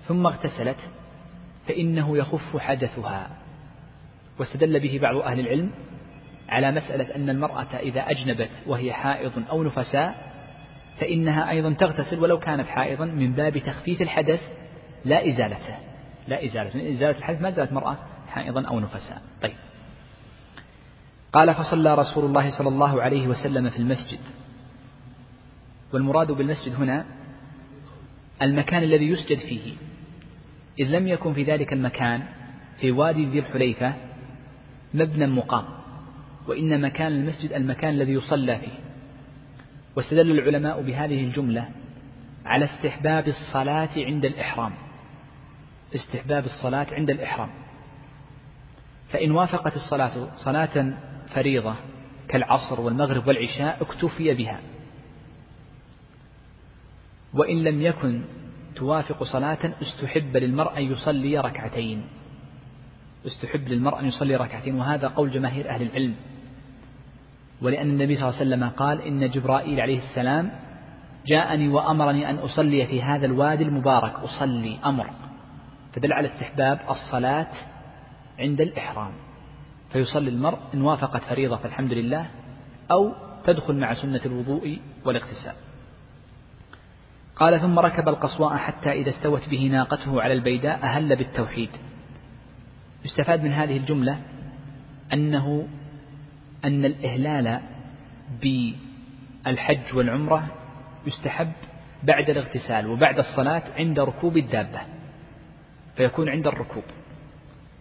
[0.09, 0.77] ثم اغتسلت
[1.69, 3.31] فإنه يخف حدثها.
[4.39, 5.71] واستدل به بعض أهل العلم
[6.49, 10.35] على مسألة أن المرأة إذا أجنبت وهي حائض أو نفساء
[11.01, 14.41] فإنها أيضا تغتسل ولو كانت حائضا من باب تخفيف الحدث
[15.05, 15.77] لا إزالته.
[16.29, 17.97] لا إزالة من إزالة الحدث ما زالت مرأة
[18.29, 19.23] حائضا أو نفساء.
[19.43, 19.55] طيب.
[21.33, 24.21] قال فصلى رسول الله صلى الله عليه وسلم في المسجد.
[25.93, 27.05] والمراد بالمسجد هنا
[28.43, 29.73] المكان الذي يسجد فيه.
[30.79, 32.22] إذ لم يكن في ذلك المكان
[32.81, 33.95] في وادي ذي الحليفة
[34.95, 35.64] مبنى مقام
[36.49, 38.79] وإنما كان المسجد المكان الذي يصلى فيه.
[39.97, 41.68] واستدل العلماء بهذه الجملة
[42.45, 44.75] على استحباب الصلاة عند الإحرام.
[45.95, 47.51] استحباب الصلاة عند الإحرام.
[49.09, 50.95] فإن وافقت الصلاة صلاة
[51.35, 51.75] فريضة
[52.29, 54.61] كالعصر والمغرب والعشاء اكتفي بها.
[57.35, 58.25] وإن لم يكن
[58.77, 62.05] توافق صلاة استحب للمرء أن يصلي ركعتين.
[63.27, 66.14] استحب للمرء أن يصلي ركعتين وهذا قول جماهير أهل العلم.
[67.62, 70.51] ولأن النبي صلى الله عليه وسلم قال إن جبرائيل عليه السلام
[71.27, 75.11] جاءني وأمرني أن أصلي في هذا الوادي المبارك أصلي أمر.
[75.93, 77.51] فدل على استحباب الصلاة
[78.39, 79.12] عند الإحرام.
[79.93, 82.27] فيصلي المرء إن وافقت فريضة فالحمد لله
[82.91, 83.12] أو
[83.45, 85.55] تدخل مع سنة الوضوء والاغتسال.
[87.37, 91.70] قال ثم ركب القصواء حتى إذا استوت به ناقته على البيداء أهل بالتوحيد.
[93.05, 94.20] يستفاد من هذه الجملة
[95.12, 95.68] أنه
[96.64, 97.61] أن الإهلال
[98.43, 100.47] بالحج والعمرة
[101.07, 101.53] يستحب
[102.03, 104.80] بعد الاغتسال وبعد الصلاة عند ركوب الدابة
[105.97, 106.85] فيكون عند الركوب.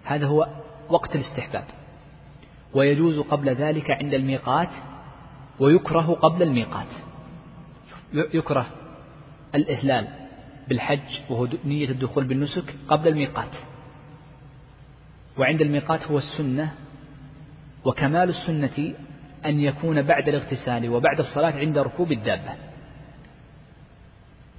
[0.03, 0.47] هذا هو
[0.89, 1.65] وقت الاستحباب.
[2.73, 4.69] ويجوز قبل ذلك عند الميقات
[5.59, 6.87] ويكره قبل الميقات.
[8.13, 8.65] يكره
[9.55, 10.07] الإهلال
[10.67, 13.55] بالحج وهو نية الدخول بالنسك قبل الميقات.
[15.37, 16.73] وعند الميقات هو السنة
[17.85, 18.93] وكمال السنة
[19.45, 22.51] أن يكون بعد الاغتسال وبعد الصلاة عند ركوب الدابة.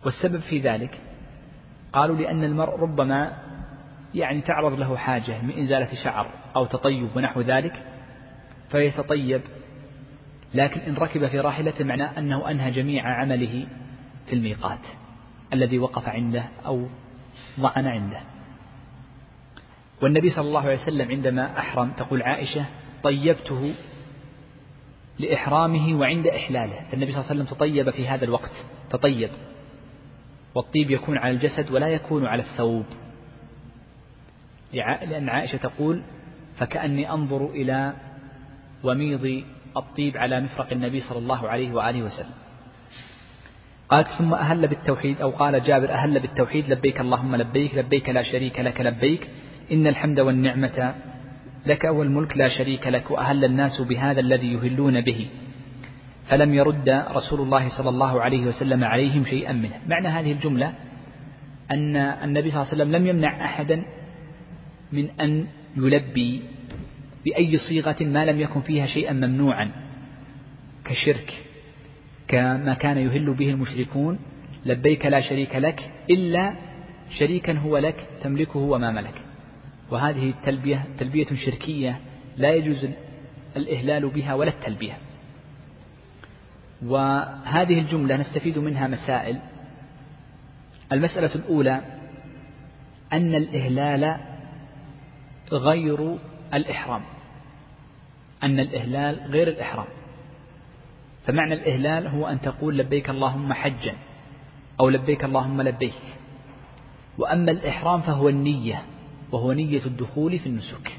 [0.05, 1.01] والسبب في ذلك
[1.93, 3.37] قالوا لأن المرء ربما
[4.15, 7.83] يعني تعرض له حاجة من إزالة شعر أو تطيب ونحو ذلك
[8.71, 9.41] فيتطيب.
[10.55, 13.67] لكن إن ركب في راحلته معناه أنه أنهى جميع عمله
[14.27, 14.81] في الميقات
[15.53, 16.87] الذي وقف عنده أو
[17.61, 18.21] ضعن عنده.
[20.03, 22.65] والنبي صلى الله عليه وسلم عندما أحرم تقول عائشة
[23.03, 23.75] طيبته
[25.19, 26.93] لإحرامه وعند إحلاله.
[26.93, 28.53] النبي صلى الله عليه وسلم تطيب في هذا الوقت
[28.91, 29.31] تطيب.
[30.55, 32.85] والطيب يكون على الجسد ولا يكون على الثوب.
[34.73, 36.03] لأن عائشة تقول
[36.57, 37.93] فكأني أنظر إلى
[38.85, 39.45] وميض
[39.77, 42.44] الطيب على مفرق النبي صلى الله عليه وآله وسلم.
[43.95, 48.61] قالت ثم أهل بالتوحيد أو قال جابر أهل بالتوحيد لبيك اللهم لبيك لبيك لا شريك
[48.61, 49.29] لك لبيك
[49.73, 50.95] إن الحمد والنعمة
[51.67, 55.29] لك والملك لا شريك لك وأهل الناس بهذا الذي يهلون به.
[56.27, 59.79] فلم يرد رسول الله صلى الله عليه وسلم عليهم شيئا منه.
[59.87, 60.75] معنى هذه الجملة
[61.71, 63.85] أن النبي صلى الله عليه وسلم لم يمنع أحدا
[64.93, 66.43] من أن يلبي
[67.25, 69.71] بأي صيغة ما لم يكن فيها شيئا ممنوعا
[70.85, 71.54] كشرك.
[72.29, 74.19] كما كان يهل به المشركون
[74.67, 76.55] لبيك لا شريك لك إلا
[77.19, 79.15] شريكا هو لك تملكه وما ملك.
[79.91, 82.01] وهذه التلبية تلبية شركية
[82.37, 82.87] لا يجوز
[83.57, 84.99] الإهلال بها ولا التلبية.
[86.83, 89.39] وهذه الجملة نستفيد منها مسائل.
[90.93, 91.81] المسألة الأولى
[93.13, 94.17] أن الإهلال
[95.53, 96.19] غير
[96.55, 97.03] الإحرام.
[98.43, 99.87] أن الإهلال غير الإحرام.
[101.27, 103.95] فمعنى الإهلال هو أن تقول لبيك اللهم حجا
[104.81, 106.03] أو لبيك اللهم لبيك.
[107.19, 108.83] وأما الإحرام فهو النية
[109.33, 110.99] وهو نية الدخول في النسك.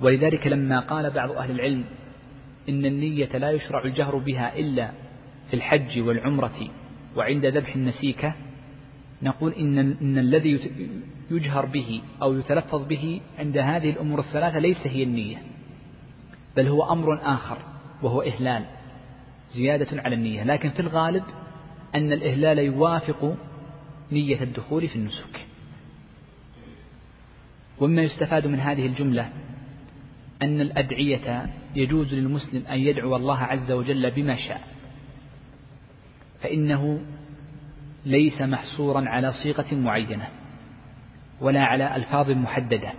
[0.00, 1.84] ولذلك لما قال بعض أهل العلم
[2.68, 4.90] إن النية لا يشرع الجهر بها إلا
[5.50, 6.70] في الحج والعمرة
[7.16, 8.34] وعند ذبح النسيكة
[9.22, 10.70] نقول إن, إن الذي
[11.30, 15.42] يجهر به أو يتلفظ به عند هذه الأمور الثلاثة ليس هي النية
[16.56, 17.71] بل هو أمر آخر.
[18.02, 18.64] وهو إهلال
[19.50, 20.44] زيادة على النية.
[20.44, 21.24] لكن في الغالب
[21.94, 23.36] أن الإهلال يوافق
[24.12, 25.46] نية الدخول في النسك.
[27.80, 29.32] ومما يستفاد من هذه الجملة
[30.42, 34.60] أن الأدعية يجوز للمسلم أن يدعو الله عز وجل بما شاء
[36.42, 37.00] فإنه
[38.06, 40.28] ليس محصورا على صيغة معينة
[41.40, 42.92] ولا على ألفاظ محددة.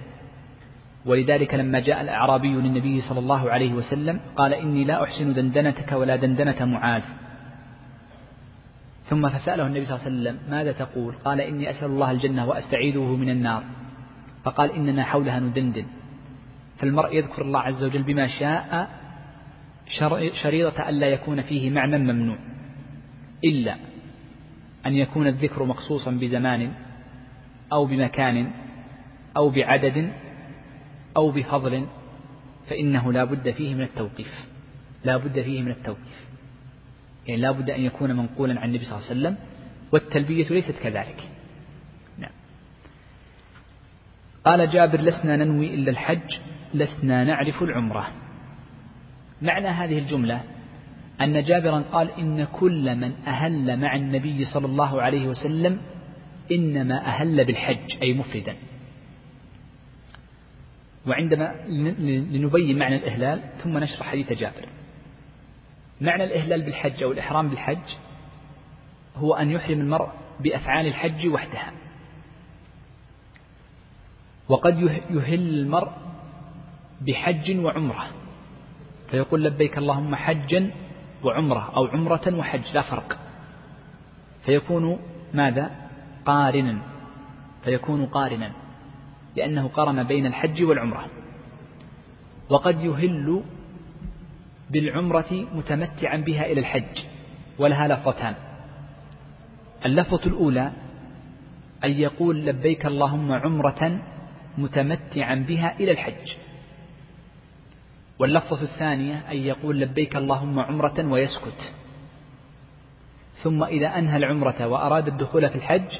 [1.06, 6.16] ولذلك لما جاء الأعرابي للنبي صلى الله عليه وسلم قال إني لا أحسن دندنتك ولا
[6.16, 7.04] دندنة معاذ.
[9.04, 13.16] ثم فسأله النبي صلى الله عليه وسلم ماذا تقول؟ قال إني أسأل الله الجنة وأستعيذه
[13.16, 13.64] من النار.
[14.44, 15.86] فقال إننا حولها ندندن.
[16.78, 18.90] فالمرء يذكر الله عز وجل بما شاء
[20.44, 22.38] شريطة ألا يكون فيه معنى ممنوع.
[23.46, 23.76] إلا
[24.86, 26.72] أن يكون الذكر مخصوصا بزمان
[27.74, 28.52] أو بمكان
[29.38, 30.12] أو بعدد
[31.18, 31.88] أو بفضل
[32.70, 34.46] فإنه لا بد فيه من التوقيف.
[35.06, 36.28] لا بد فيه من التوقيف.
[37.28, 39.36] يعني لا بد أن يكون منقولا عن النبي صلى الله عليه وسلم
[39.92, 41.30] والتلبية ليست كذلك.
[42.18, 42.32] نعم.
[44.46, 46.40] قال جابر لسنا ننوي إلا الحج
[46.74, 48.08] لسنا نعرف العمرة.
[49.42, 50.44] معنى هذه الجملة
[51.22, 55.82] أن جابرا قال إن كل من أهل مع النبي صلى الله عليه وسلم
[56.52, 58.56] إنما أهل بالحج أي مفردا.
[61.08, 61.56] وعندما
[62.32, 64.70] لنبين معنى الإهلال ثم نشرح حديث جابر.
[66.02, 67.96] معنى الإهلال بالحج أو الإحرام بالحج
[69.16, 71.74] هو أن يحرم المرء بأفعال الحج وحدها.
[74.50, 74.80] وقد
[75.10, 75.92] يهل المرء
[77.02, 78.08] بحج وعمرة.
[79.12, 80.72] فيقول لبيك اللهم حجا
[81.24, 83.20] وعمرة أو عمرة وحج لا فرق.
[84.46, 85.00] فيكون
[85.34, 85.72] ماذا؟
[86.26, 86.82] قارنا.
[87.64, 88.52] فيكون قارنا.
[89.36, 91.06] لأنه قرن بين الحج والعمرة.
[92.50, 93.44] وقد يهل
[94.70, 97.04] بالعمرة متمتعا بها إلى الحج
[97.60, 98.36] ولها لفظتان.
[99.86, 100.72] اللفظة الأولى
[101.84, 104.02] أن يقول لبيك اللهم عمرة
[104.58, 106.34] متمتعا بها إلى الحج.
[108.20, 111.74] واللفظة الثانية أن يقول لبيك اللهم عمرة ويسكت.
[113.44, 116.00] ثم إذا أنهى العمرة وأراد الدخول في الحج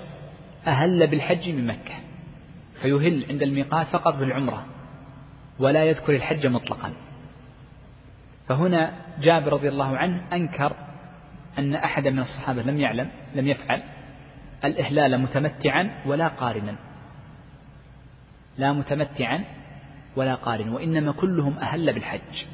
[0.68, 1.94] أهل بالحج من مكة.
[2.84, 4.66] فيهل عند الميقات فقط بالعمرة
[5.60, 6.94] ولا يذكر الحج مطلقا.
[8.48, 10.76] فهنا جابر رضي الله عنه أنكر
[11.60, 13.84] أن أحدا من الصحابة لم يعلم لم يفعل
[14.66, 16.76] الإهلال متمتعا ولا قارنا.
[18.58, 19.44] لا متمتعا
[20.16, 22.46] ولا قارن وإنما كلهم أهل بالحج.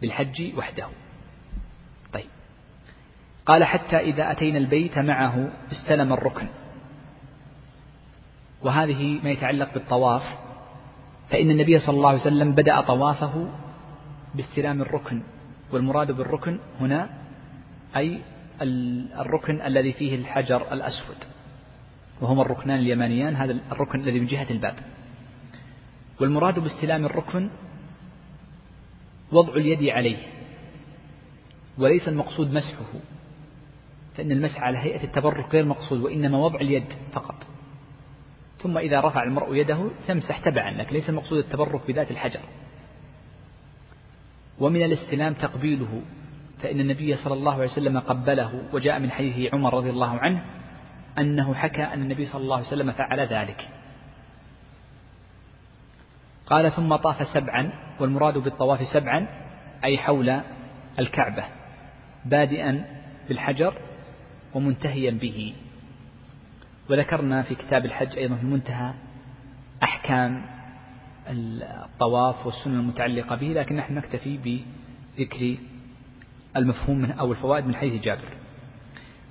[0.00, 0.86] بالحج وحده.
[2.12, 2.26] طيب.
[3.46, 6.48] قال حتى إذا أتينا البيت معه استلم الركن.
[8.62, 10.22] وهذه ما يتعلق بالطواف
[11.30, 13.48] فإن النبي صلى الله عليه وسلم بدأ طوافه
[14.34, 15.22] باستلام الركن
[15.72, 17.10] والمراد بالركن هنا
[17.96, 18.20] أي
[19.20, 21.16] الركن الذي فيه الحجر الأسود
[22.20, 24.74] وهما الركنان اليمانيان هذا الركن الذي من جهة الباب.
[26.20, 27.50] والمراد باستلام الركن
[29.32, 30.18] وضع اليد عليه
[31.78, 32.92] وليس المقصود مسحه
[34.16, 37.55] فإن المسح على هيئة التبرك غير مقصود وإنما وضع اليد فقط.
[38.66, 42.40] ثم إذا رفع المرء يده تمسح تبعا لكن ليس المقصود التبرك بذات الحجر.
[44.58, 46.02] ومن الاستلام تقبيله
[46.62, 50.44] فإن النبي صلى الله عليه وسلم قبله وجاء من حديث عمر رضي الله عنه
[51.18, 53.68] أنه حكى أن النبي صلى الله عليه وسلم فعل ذلك.
[56.46, 59.26] قال ثم طاف سبعا والمراد بالطواف سبعا
[59.84, 60.40] أي حول
[60.98, 61.44] الكعبة
[62.24, 62.84] بادئا
[63.28, 63.74] بالحجر
[64.54, 65.54] ومنتهيا به.
[66.90, 68.94] وذكرنا في كتاب الحج أيضا في المنتهى
[69.82, 70.46] أحكام
[71.28, 74.62] الطواف والسنة المتعلقة به لكن نحن نكتفي
[75.18, 75.56] بذكر
[76.56, 78.36] المفهوم من أو الفوائد من حيث جابر.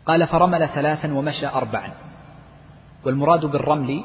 [0.06, 1.94] قال فرمل ثلاثا ومشى أربعا
[3.06, 4.04] والمراد بالرمل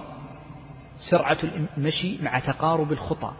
[1.11, 1.39] سرعة
[1.77, 3.33] المشي مع تقارب الخطى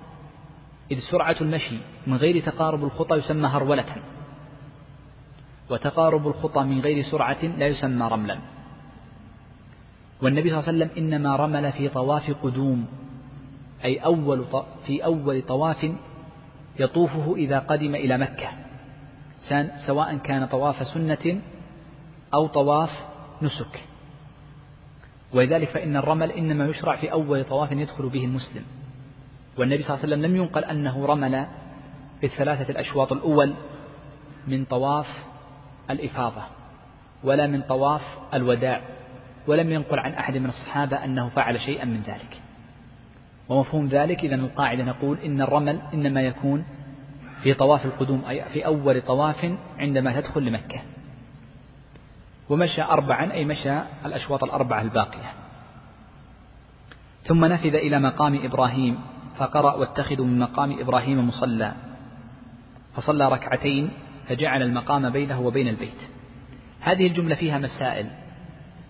[0.91, 3.97] إذ سرعة المشي من غير تقارب الخطى يسمى هرولة
[5.71, 8.39] وتقارب الخطى من غير سرعة لا يسمى رملا.
[10.23, 12.87] والنبي صلى الله عليه وسلم إنما رمل في طواف قدوم
[13.85, 14.45] أي أول
[14.87, 15.93] في أول طواف
[16.79, 18.49] يطوفه إذا قدم إلى مكة
[19.87, 21.41] سواء كان طواف سنة
[22.35, 22.91] أو طواف
[23.43, 23.81] نسك.
[25.33, 28.63] ولذلك فإن الرمل إنما يشرع في أول طواف يدخل به المسلم.
[29.59, 31.47] والنبي صلى الله عليه وسلم لم ينقل أنه رمل
[32.21, 33.55] في الثلاثة الأشواط الأول
[34.47, 35.07] من طواف
[35.91, 36.43] الإفاضة
[37.25, 38.03] ولا من طواف
[38.35, 38.83] الوداع.
[39.47, 42.41] ولم ينقل عن أحد من الصحابة أنه فعل شيئا من ذلك.
[43.49, 46.65] ومفهوم ذلك إذا القاعدة نقول إن الرمل إنما يكون
[47.43, 50.81] في طواف القدوم أي في أول طواف عندما تدخل لمكة.
[52.49, 55.33] ومشى أربعا أي مشى الأشواط الأربعة الباقية.
[57.23, 58.99] ثم نفذ إلى مقام إبراهيم
[59.39, 61.73] فقرأ واتخذوا من مقام إبراهيم مصلى.
[62.95, 63.91] فصلى ركعتين
[64.29, 66.01] فجعل المقام بينه وبين البيت.
[66.81, 68.11] هذه الجملة فيها مسائل.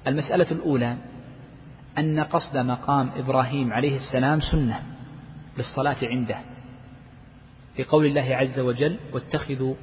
[0.07, 0.97] المسألة الأولى
[1.99, 4.83] أن قصد مقام إبراهيم عليه السلام سنة
[5.59, 6.39] للصلاة عنده.
[7.77, 9.75] في قول الله عز وجل واتخذوا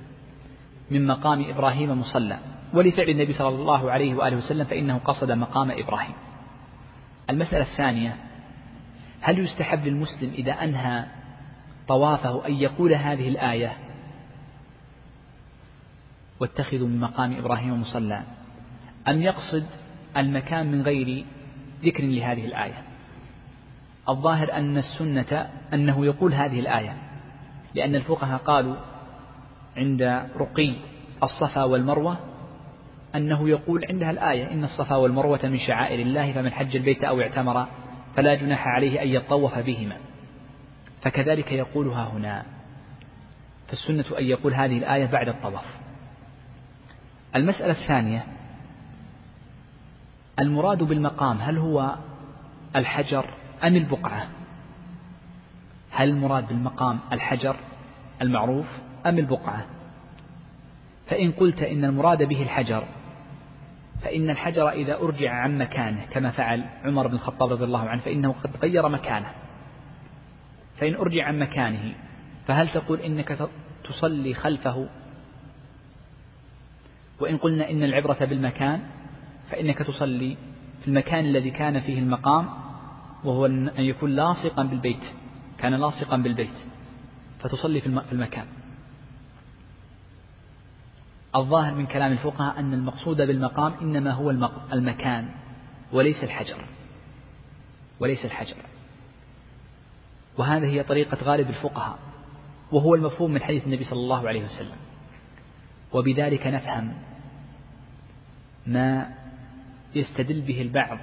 [0.92, 2.40] من مقام إبراهيم مصلى
[2.74, 6.16] ولفعل النبي صلى الله عليه وآله وسلم فإنه قصد مقام إبراهيم.
[7.30, 8.16] المسألة الثانية
[9.22, 11.06] هل يستحب للمسلم إذا أنهى
[11.88, 13.78] طوافه أن يقول هذه الآية
[16.40, 18.24] واتخذوا من مقام إبراهيم مصلى
[19.08, 19.66] أم يقصد
[20.18, 21.26] المكان من غير
[21.84, 22.84] ذكر لهذه الآية.
[24.10, 26.98] الظاهر أن السنة أنه يقول هذه الآية
[27.76, 28.76] لأن الفقهاء قالوا
[29.78, 30.02] عند
[30.36, 30.74] رقي
[31.24, 32.18] الصفا والمروة
[33.16, 37.68] أنه يقول عندها الآية إن الصفا والمروة من شعائر الله فمن حج البيت أو اعتمر
[38.16, 39.98] فلا جناح عليه أن يطوف بهما.
[41.02, 42.46] فكذلك يقولها هنا.
[43.68, 45.66] فالسنة أن يقول هذه الآية بعد الطواف.
[47.36, 48.37] المسألة الثانية
[50.40, 51.96] المراد بالمقام هل هو
[52.76, 53.34] الحجر
[53.64, 54.28] أم البقعة؟
[55.92, 57.56] هل المراد بالمقام الحجر
[58.22, 58.66] المعروف
[59.06, 59.66] أم البقعة؟
[61.08, 62.84] فإن قلت إن المراد به الحجر
[64.02, 68.36] فإن الحجر إذا أرجع عن مكانه كما فعل عمر بن الخطاب رضي الله عنه فإنه
[68.44, 69.32] قد غير مكانه.
[70.78, 71.94] فإن أرجع عن مكانه
[72.48, 73.50] فهل تقول إنك
[73.84, 74.90] تصلي خلفه؟
[77.20, 78.82] وإن قلنا إن العبرة بالمكان
[79.52, 80.38] فإنك تصلي
[80.82, 82.50] في المكان الذي كان فيه المقام
[83.24, 85.04] وهو أن يكون لاصقا بالبيت
[85.58, 86.54] كان لاصقا بالبيت
[87.40, 88.46] فتصلي في المكان.
[91.36, 94.32] الظاهر من كلام الفقهاء أن المقصود بالمقام إنما هو
[94.74, 95.30] المكان
[95.94, 96.66] وليس الحجر.
[98.00, 98.56] وليس الحجر.
[100.38, 102.00] وهذه هي طريقة غالب الفقهاء
[102.72, 104.78] وهو المفهوم من حديث النبي صلى الله عليه وسلم.
[105.94, 106.94] وبذلك نفهم
[108.66, 109.17] ما
[109.98, 111.00] يستدل به البعض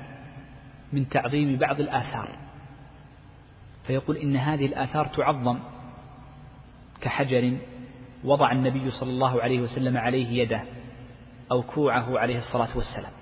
[0.93, 2.39] من تعظيم بعض الآثار.
[3.87, 5.59] فيقول إن هذه الآثار تعظم
[7.01, 7.57] كحجر
[8.25, 10.63] وضع النبي صلى الله عليه وسلم عليه يده
[11.53, 13.13] أو كوعه عليه الصلاة والسلام.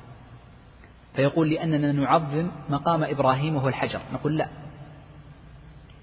[1.15, 4.01] فيقول لأننا نعظم مقام إبراهيم وهو الحجر.
[4.13, 4.49] نقول لا.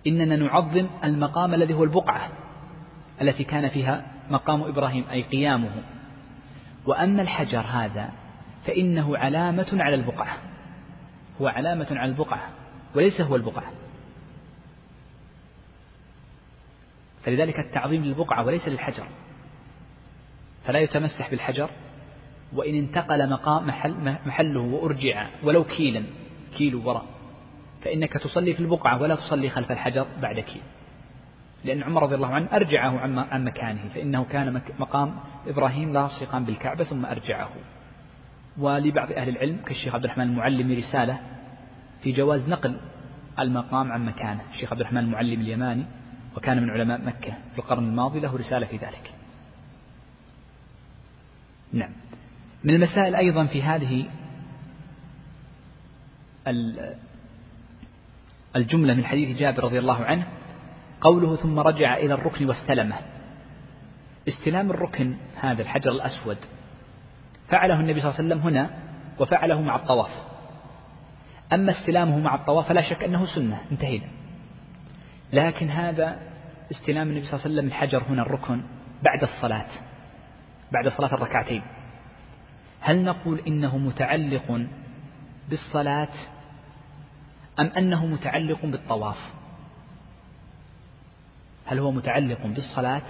[0.08, 2.30] إننا نعظم المقام الذي هو البقعة
[3.22, 5.84] التي كان فيها مقام إبراهيم أي قيامه.
[6.86, 8.10] وأما الحجر هذا
[8.70, 10.38] فإنه علامة على البقعة.
[11.42, 12.50] هو علامة على البقعة
[12.96, 13.72] وليس هو البقعة.
[17.24, 19.04] فلذلك التعظيم للبقعة وليس للحجر.
[20.66, 21.70] فلا يتمسح بالحجر
[22.54, 26.04] وإن انتقل مقام محل محله وأرجع ولو كيلا
[26.58, 27.06] كيلو وراء.
[27.84, 30.62] فإنك تصلي في البقعة ولا تصلي خلف الحجر بعد كيل.
[31.64, 35.16] لأن عمر رضي الله عنه أرجعه عن مكانه فإنه كان مقام
[35.48, 37.50] إبراهيم لاصقا بالكعبة ثم أرجعه.
[38.60, 41.20] ولبعض أهل العلم كالشيخ عبد الرحمن المعلم رسالة
[42.04, 42.78] في جواز نقل
[43.40, 44.42] المقام عن مكانه.
[44.54, 45.86] الشيخ عبد الرحمن المعلم اليماني
[46.38, 49.14] وكان من علماء مكة في القرن الماضي له رسالة في ذلك.
[51.74, 51.92] نعم.
[52.64, 54.06] من المسائل أيضا في هذه
[58.56, 60.28] الجملة من حديث جابر رضي الله عنه
[61.02, 62.96] قوله ثم رجع إلى الركن واستلمه.
[64.28, 66.38] استلام الركن هذا الحجر الأسود
[67.50, 68.70] فعله النبي صلى الله عليه وسلم هنا
[69.20, 70.12] وفعله مع الطواف.
[71.54, 73.62] أما استلامه مع الطواف فلا شك أنه سنة.
[73.72, 74.08] انتهينا.
[75.34, 76.20] لكن هذا
[76.72, 78.64] استلام النبي صلى الله عليه وسلم الحجر هنا الركن
[79.04, 79.68] بعد الصلاة.
[80.72, 81.62] بعد صلاة الركعتين.
[82.82, 84.68] هل نقول إنه متعلق
[85.50, 86.08] بالصلاة
[87.60, 89.18] أم أنه متعلق بالطواف؟
[91.66, 93.02] هل هو متعلق بالصلاة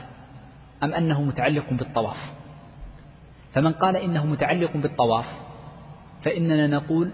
[0.83, 2.17] أم أنه متعلق بالطواف؟
[3.59, 5.25] فمن قال إنه متعلق بالطواف
[6.23, 7.11] فإننا نقول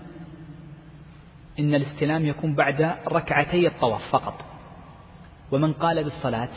[1.60, 4.46] إن الاستلام يكون بعد ركعتي الطواف فقط.
[5.52, 6.50] ومن قال بالصلاة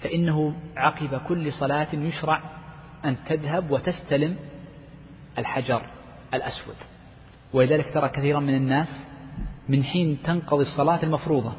[0.00, 2.42] فإنه عقب كل صلاة يشرع
[3.04, 4.36] أن تذهب وتستلم
[5.38, 5.82] الحجر
[6.34, 6.76] الأسود.
[7.52, 8.88] ولذلك ترى كثيرا من الناس
[9.68, 11.52] من حين تنقضي الصلاة المفروضة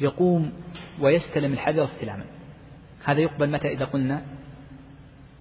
[0.00, 0.52] يقوم
[1.00, 2.24] ويستلم الحجر استلاما.
[3.04, 4.22] هذا يقبل متى إذا قلنا؟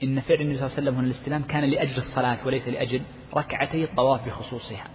[0.03, 3.01] إن فعل النبي صلى الله عليه وسلم هنا الاستلام كان لأجل الصلاة وليس لأجل
[3.35, 4.87] ركعتي الطواف بخصوصها.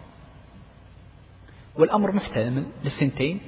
[1.76, 3.40] والأمر محتمل للثنتين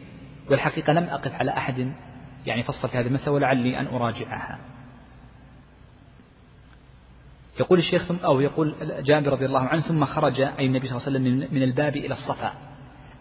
[0.50, 1.92] والحقيقة لم أقف على أحد
[2.46, 4.58] يعني فصل في هذه المسألة ولعلي أن أراجعها.
[7.60, 11.18] يقول الشيخ أو يقول جابر رضي الله عنه ثم خرج أي النبي صلى الله عليه
[11.20, 12.52] وسلم من الباب إلى الصفا.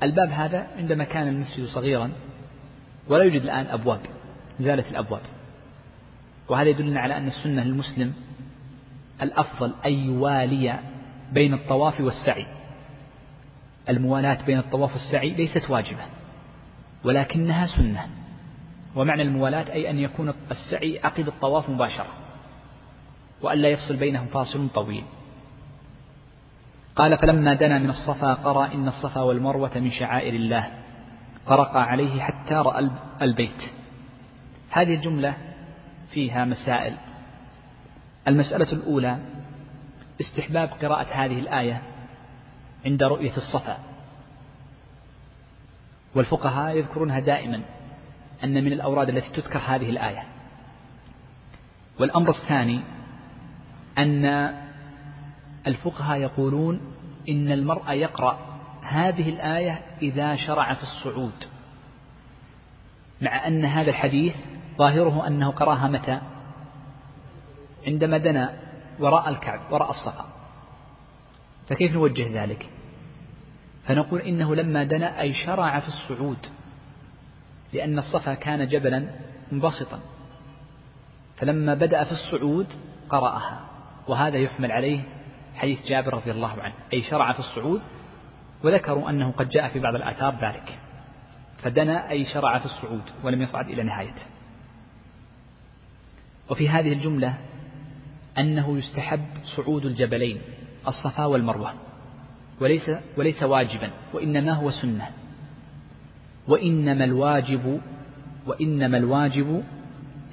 [0.03, 2.11] الباب هذا عندما كان المسجد صغيرا
[3.07, 4.01] ولا يوجد الآن أبواب
[4.59, 5.21] زالت الأبواب.
[6.49, 8.13] وهذا يدلنا على أن السنة للمسلم
[9.21, 10.79] الأفضل أن يوالي
[11.31, 12.45] بين الطواف والسعي.
[13.89, 16.05] الموالاة بين الطواف والسعي ليست واجبة
[17.03, 18.07] ولكنها سنة.
[18.95, 22.13] ومعنى الموالاة أي أن يكون السعي عقب الطواف مباشرة
[23.41, 25.03] وألا يفصل بينهم فاصل طويل.
[26.95, 30.71] قال فلما دنا من الصفا قرأ إن الصفا والمروة من شعائر الله
[31.45, 32.89] فرقى عليه حتى رأى
[33.21, 33.71] البيت.
[34.69, 35.33] هذه الجملة
[36.11, 36.93] فيها مسائل
[38.27, 39.17] المسألة الأولى
[40.21, 41.81] استحباب قراءة هذه الآية
[42.85, 43.77] عند رؤية الصفا.
[46.15, 47.61] والفقهاء يذكرونها دائما
[48.43, 50.23] أن من الأوراد التي تذكر هذه الآية.
[51.99, 52.81] والأمر الثاني
[53.97, 54.53] أن
[55.67, 56.81] الفقهاء يقولون
[57.29, 58.39] إن المرء يقرأ
[58.83, 61.43] هذه الآية إذا شرع في الصعود
[63.21, 64.35] مع أن هذا الحديث
[64.77, 66.21] ظاهره أنه قرأها متى؟
[67.87, 68.59] عندما دنا
[68.99, 70.25] وراء الكعب وراء الصفا
[71.69, 72.69] فكيف نوجه ذلك؟
[73.85, 76.45] فنقول إنه لما دنا أي شرع في الصعود
[77.73, 79.09] لأن الصفا كان جبلا
[79.51, 79.99] منبسطا.
[81.37, 82.67] فلما بدأ في الصعود
[83.09, 83.65] قرأها
[84.07, 85.01] وهذا يحمل عليه
[85.55, 87.81] حديث جابر رضي الله عنه أي شرع في الصعود
[88.63, 90.79] وذكروا أنه قد جاء في بعض الآثار ذلك.
[91.63, 94.21] فدنا أي شرع في الصعود ولم يصعد إلى نهايته.
[96.49, 97.37] وفي هذه الجملة
[98.39, 100.41] أنه يستحب صعود الجبلين
[100.87, 101.73] الصفا والمروة
[102.61, 105.09] وليس وليس واجبا وإنما هو سنة.
[106.47, 107.81] وإنما الواجب
[108.47, 109.63] وإنما الواجب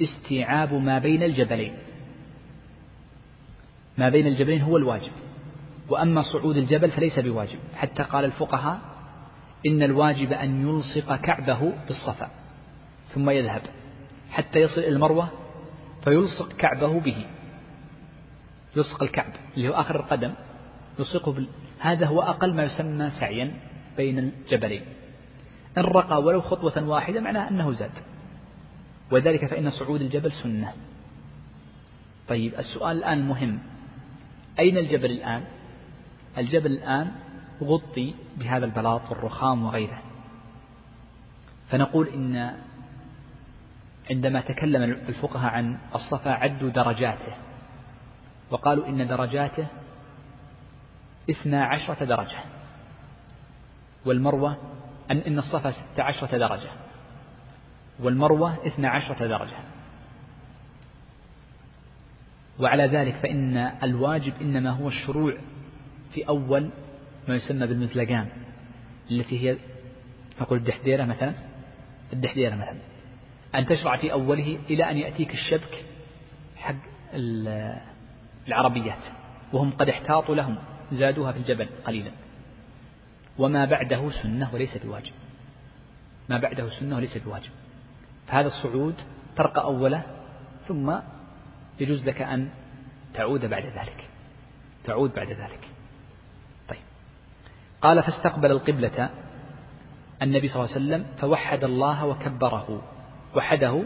[0.02, 1.74] استيعاب ما بين الجبلين.
[3.98, 5.12] ما بين الجبلين هو الواجب.
[5.88, 7.58] وأما صعود الجبل فليس بواجب.
[7.74, 8.80] حتى قال الفقهاء
[9.66, 12.30] إن الواجب أن يلصق كعبه بالصفا
[13.14, 13.62] ثم يذهب.
[14.30, 15.28] حتى يصل إلى المروة
[16.04, 17.26] فيلصق كعبه به.
[18.76, 20.34] يلصق الكعب اللي هو آخر القدم
[20.98, 21.48] يلصقه بال...
[21.78, 23.54] هذا هو أقل ما يسمى سعيا
[23.96, 24.84] بين الجبلين.
[25.78, 27.90] إن رقى ولو خطوة واحدة معناه أنه زاد.
[29.10, 30.72] وذلك فإن صعود الجبل سنة.
[32.28, 33.58] طيب السؤال الآن المهم
[34.58, 35.44] أين الجبل الآن؟
[36.38, 37.12] الجبل الآن
[37.62, 40.02] غطي بهذا البلاط والرخام وغيره.
[41.68, 42.56] فنقول إن
[44.10, 47.45] عندما تكلم الفقهاء عن الصفا عدوا درجاته.
[48.50, 49.66] وقالوا إن درجاته
[51.30, 52.38] اثنا عشرة درجة
[54.04, 54.56] والمروة
[55.10, 56.68] أن إن الصفا ست عشرة درجة
[58.00, 59.56] والمروة اثنا عشرة درجة.
[62.58, 65.38] وعلى ذلك فإن الواجب إنما هو الشروع
[66.12, 66.70] في أول
[67.28, 68.28] ما يسمى بالمزلقان
[69.10, 69.56] التي هي
[70.40, 71.34] نقول الدحديرة مثلا
[72.12, 72.78] الدحديرة مثلا.
[73.54, 75.84] أن تشرع في أوله إلى أن يأتيك الشبك
[76.56, 76.76] حق
[78.48, 79.04] العربيات
[79.52, 80.56] وهم قد احتاطوا لهم
[80.92, 82.10] زادوها في الجبل قليلا.
[83.38, 85.12] وما بعده سنة وليس بواجب.
[86.28, 87.50] ما بعده سنة وليس بواجب.
[88.26, 88.94] فهذا الصعود
[89.36, 90.02] ترقى أوله
[90.68, 90.94] ثم
[91.80, 92.48] يجوز لك أن
[93.14, 94.08] تعود بعد ذلك.
[94.84, 95.68] تعود بعد ذلك.
[97.82, 99.10] قال فاستقبل القبلة.
[100.22, 102.82] النبي صلى الله عليه وسلم فوحد الله وكبره.
[103.34, 103.82] وحده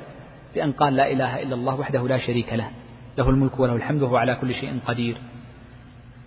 [0.54, 2.70] بأن قال لا إله إلا الله وحده لا شريك له.
[3.18, 5.20] له الملك وله الحمد وهو على كل شيء قدير.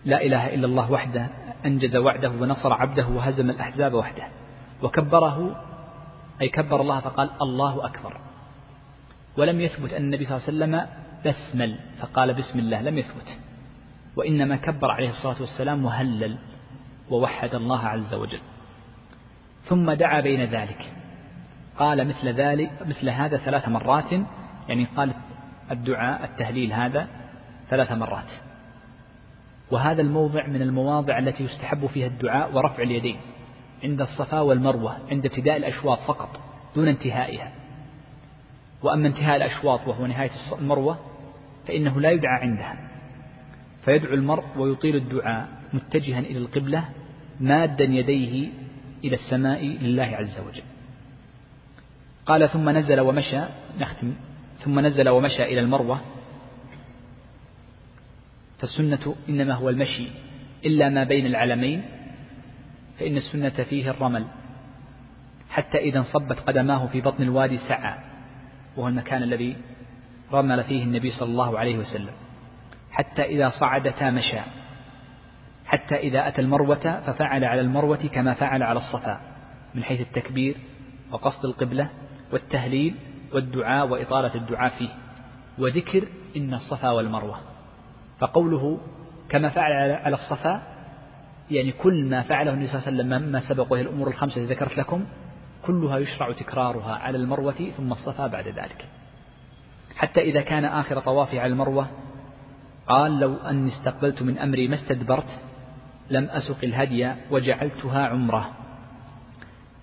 [0.06, 1.30] لا إله إلا الله وحده
[1.66, 4.24] أنجز وعده ونصر عبده وهزم الأحزاب وحده.
[4.84, 5.64] وكبره
[6.42, 8.18] أي كبر الله فقال الله أكبر.
[9.38, 10.88] ولم يثبت أن النبي صلى الله عليه وسلم
[11.26, 13.40] بسمل فقال بسم الله لم يثبت.
[14.16, 16.38] وإنما كبر عليه الصلاة والسلام وهلل
[17.10, 18.42] ووحد الله عز وجل.
[19.64, 20.94] ثم دعا بين ذلك.
[21.78, 24.12] قال مثل ذلك مثل هذا ثلاث مرات
[24.70, 25.14] يعني قال
[25.72, 27.08] الدعاء التهليل هذا
[27.70, 28.32] ثلاث مرات.
[29.72, 33.18] وهذا الموضع من المواضع التي يستحب فيها الدعاء ورفع اليدين
[33.84, 36.40] عند الصفا والمروة عند ابتداء الأشواط فقط
[36.76, 37.52] دون انتهائها.
[38.84, 41.00] وأما انتهاء الأشواط وهو نهاية المروة
[41.68, 42.90] فإنه لا يدعى عندها.
[43.86, 46.86] فيدعو المرء ويطيل الدعاء متجها إلى القبلة
[47.40, 48.50] مادا يديه
[49.04, 50.64] إلى السماء لله عز وجل.
[52.26, 53.42] قال ثم نزل ومشى.
[53.80, 54.14] نختم.
[54.66, 56.02] ثم نزل ومشى إلى المروة.
[58.60, 60.08] فالسنة إنما هو المشي
[60.66, 61.84] إلا ما بين العلمين
[63.00, 64.26] فإن السنة فيه الرمل.
[65.50, 67.98] حتى إذا انصبت قدماه في بطن الوادي سعى
[68.78, 69.58] وهو المكان الذي
[70.32, 72.14] رمل فيه النبي صلى الله عليه وسلم.
[72.92, 74.40] حتى إذا صعدتا مشى.
[75.66, 79.22] حتى إذا أتى المروة ففعل على المروة كما فعل على الصفا
[79.76, 80.58] من حيث التكبير
[81.12, 81.90] وقصد القبلة
[82.32, 82.96] والتهليل
[83.34, 84.90] والدعاء وإطالة الدعاء فيه
[85.58, 86.08] وذكر
[86.38, 87.40] إن الصفا والمروة.
[88.20, 88.80] فقوله
[89.30, 90.62] كما فعل على الصفا
[91.52, 94.54] يعني كل ما فعله النبي صلى الله عليه وسلم مما سبق وهي الأمور الخمسة التي
[94.54, 95.06] ذكرت لكم
[95.66, 98.86] كلها يشرع تكرارها على المروة ثم الصفا بعد ذلك.
[99.96, 101.88] حتى إذا كان آخر طوافه على المروة
[102.88, 105.40] قال لو أني استقبلت من أمري ما استدبرت
[106.10, 108.50] لم أسق الهدي وجعلتها عمرة.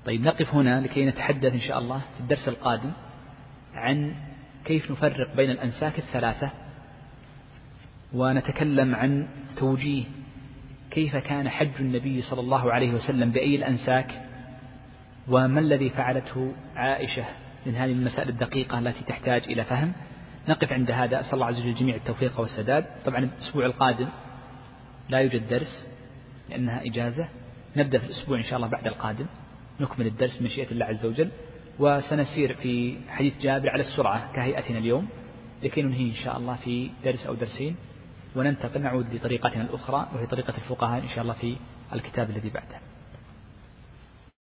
[0.06, 2.90] طيب نقف هنا لكي نتحدث إن شاء الله في الدرس القادم
[3.74, 4.14] عن
[4.64, 6.50] كيف نفرق بين الأنساك الثلاثة
[8.12, 10.04] ونتكلم عن توجيه.
[10.90, 14.22] كيف كان حج النبي صلى الله عليه وسلم بأي الأنساك؟
[15.28, 17.24] وما الذي فعلته عائشة
[17.66, 19.92] من هذه المسائل الدقيقة التي تحتاج إلى فهم؟
[20.48, 21.20] نقف عند هذا.
[21.20, 22.84] أسأل الله عز وجل الجميع التوفيق والسداد.
[23.04, 24.08] طبعا الأسبوع القادم
[25.08, 25.86] لا يوجد درس
[26.50, 27.28] لأنها إجازة.
[27.76, 29.26] نبدأ في الأسبوع إن شاء الله بعد القادم.
[29.80, 31.30] نكمل الدرس مشيئة الله عز وجل.
[31.78, 35.08] وسنسير في حديث جابر على السرعة كهيئتنا اليوم
[35.62, 37.76] لكي ننهي إن شاء الله في درس أو درسين
[38.36, 41.56] وننتقل نعود لطريقتنا الأخرى وهي طريقة الفقهاء إن شاء الله في
[41.92, 42.89] الكتاب الذي بعده.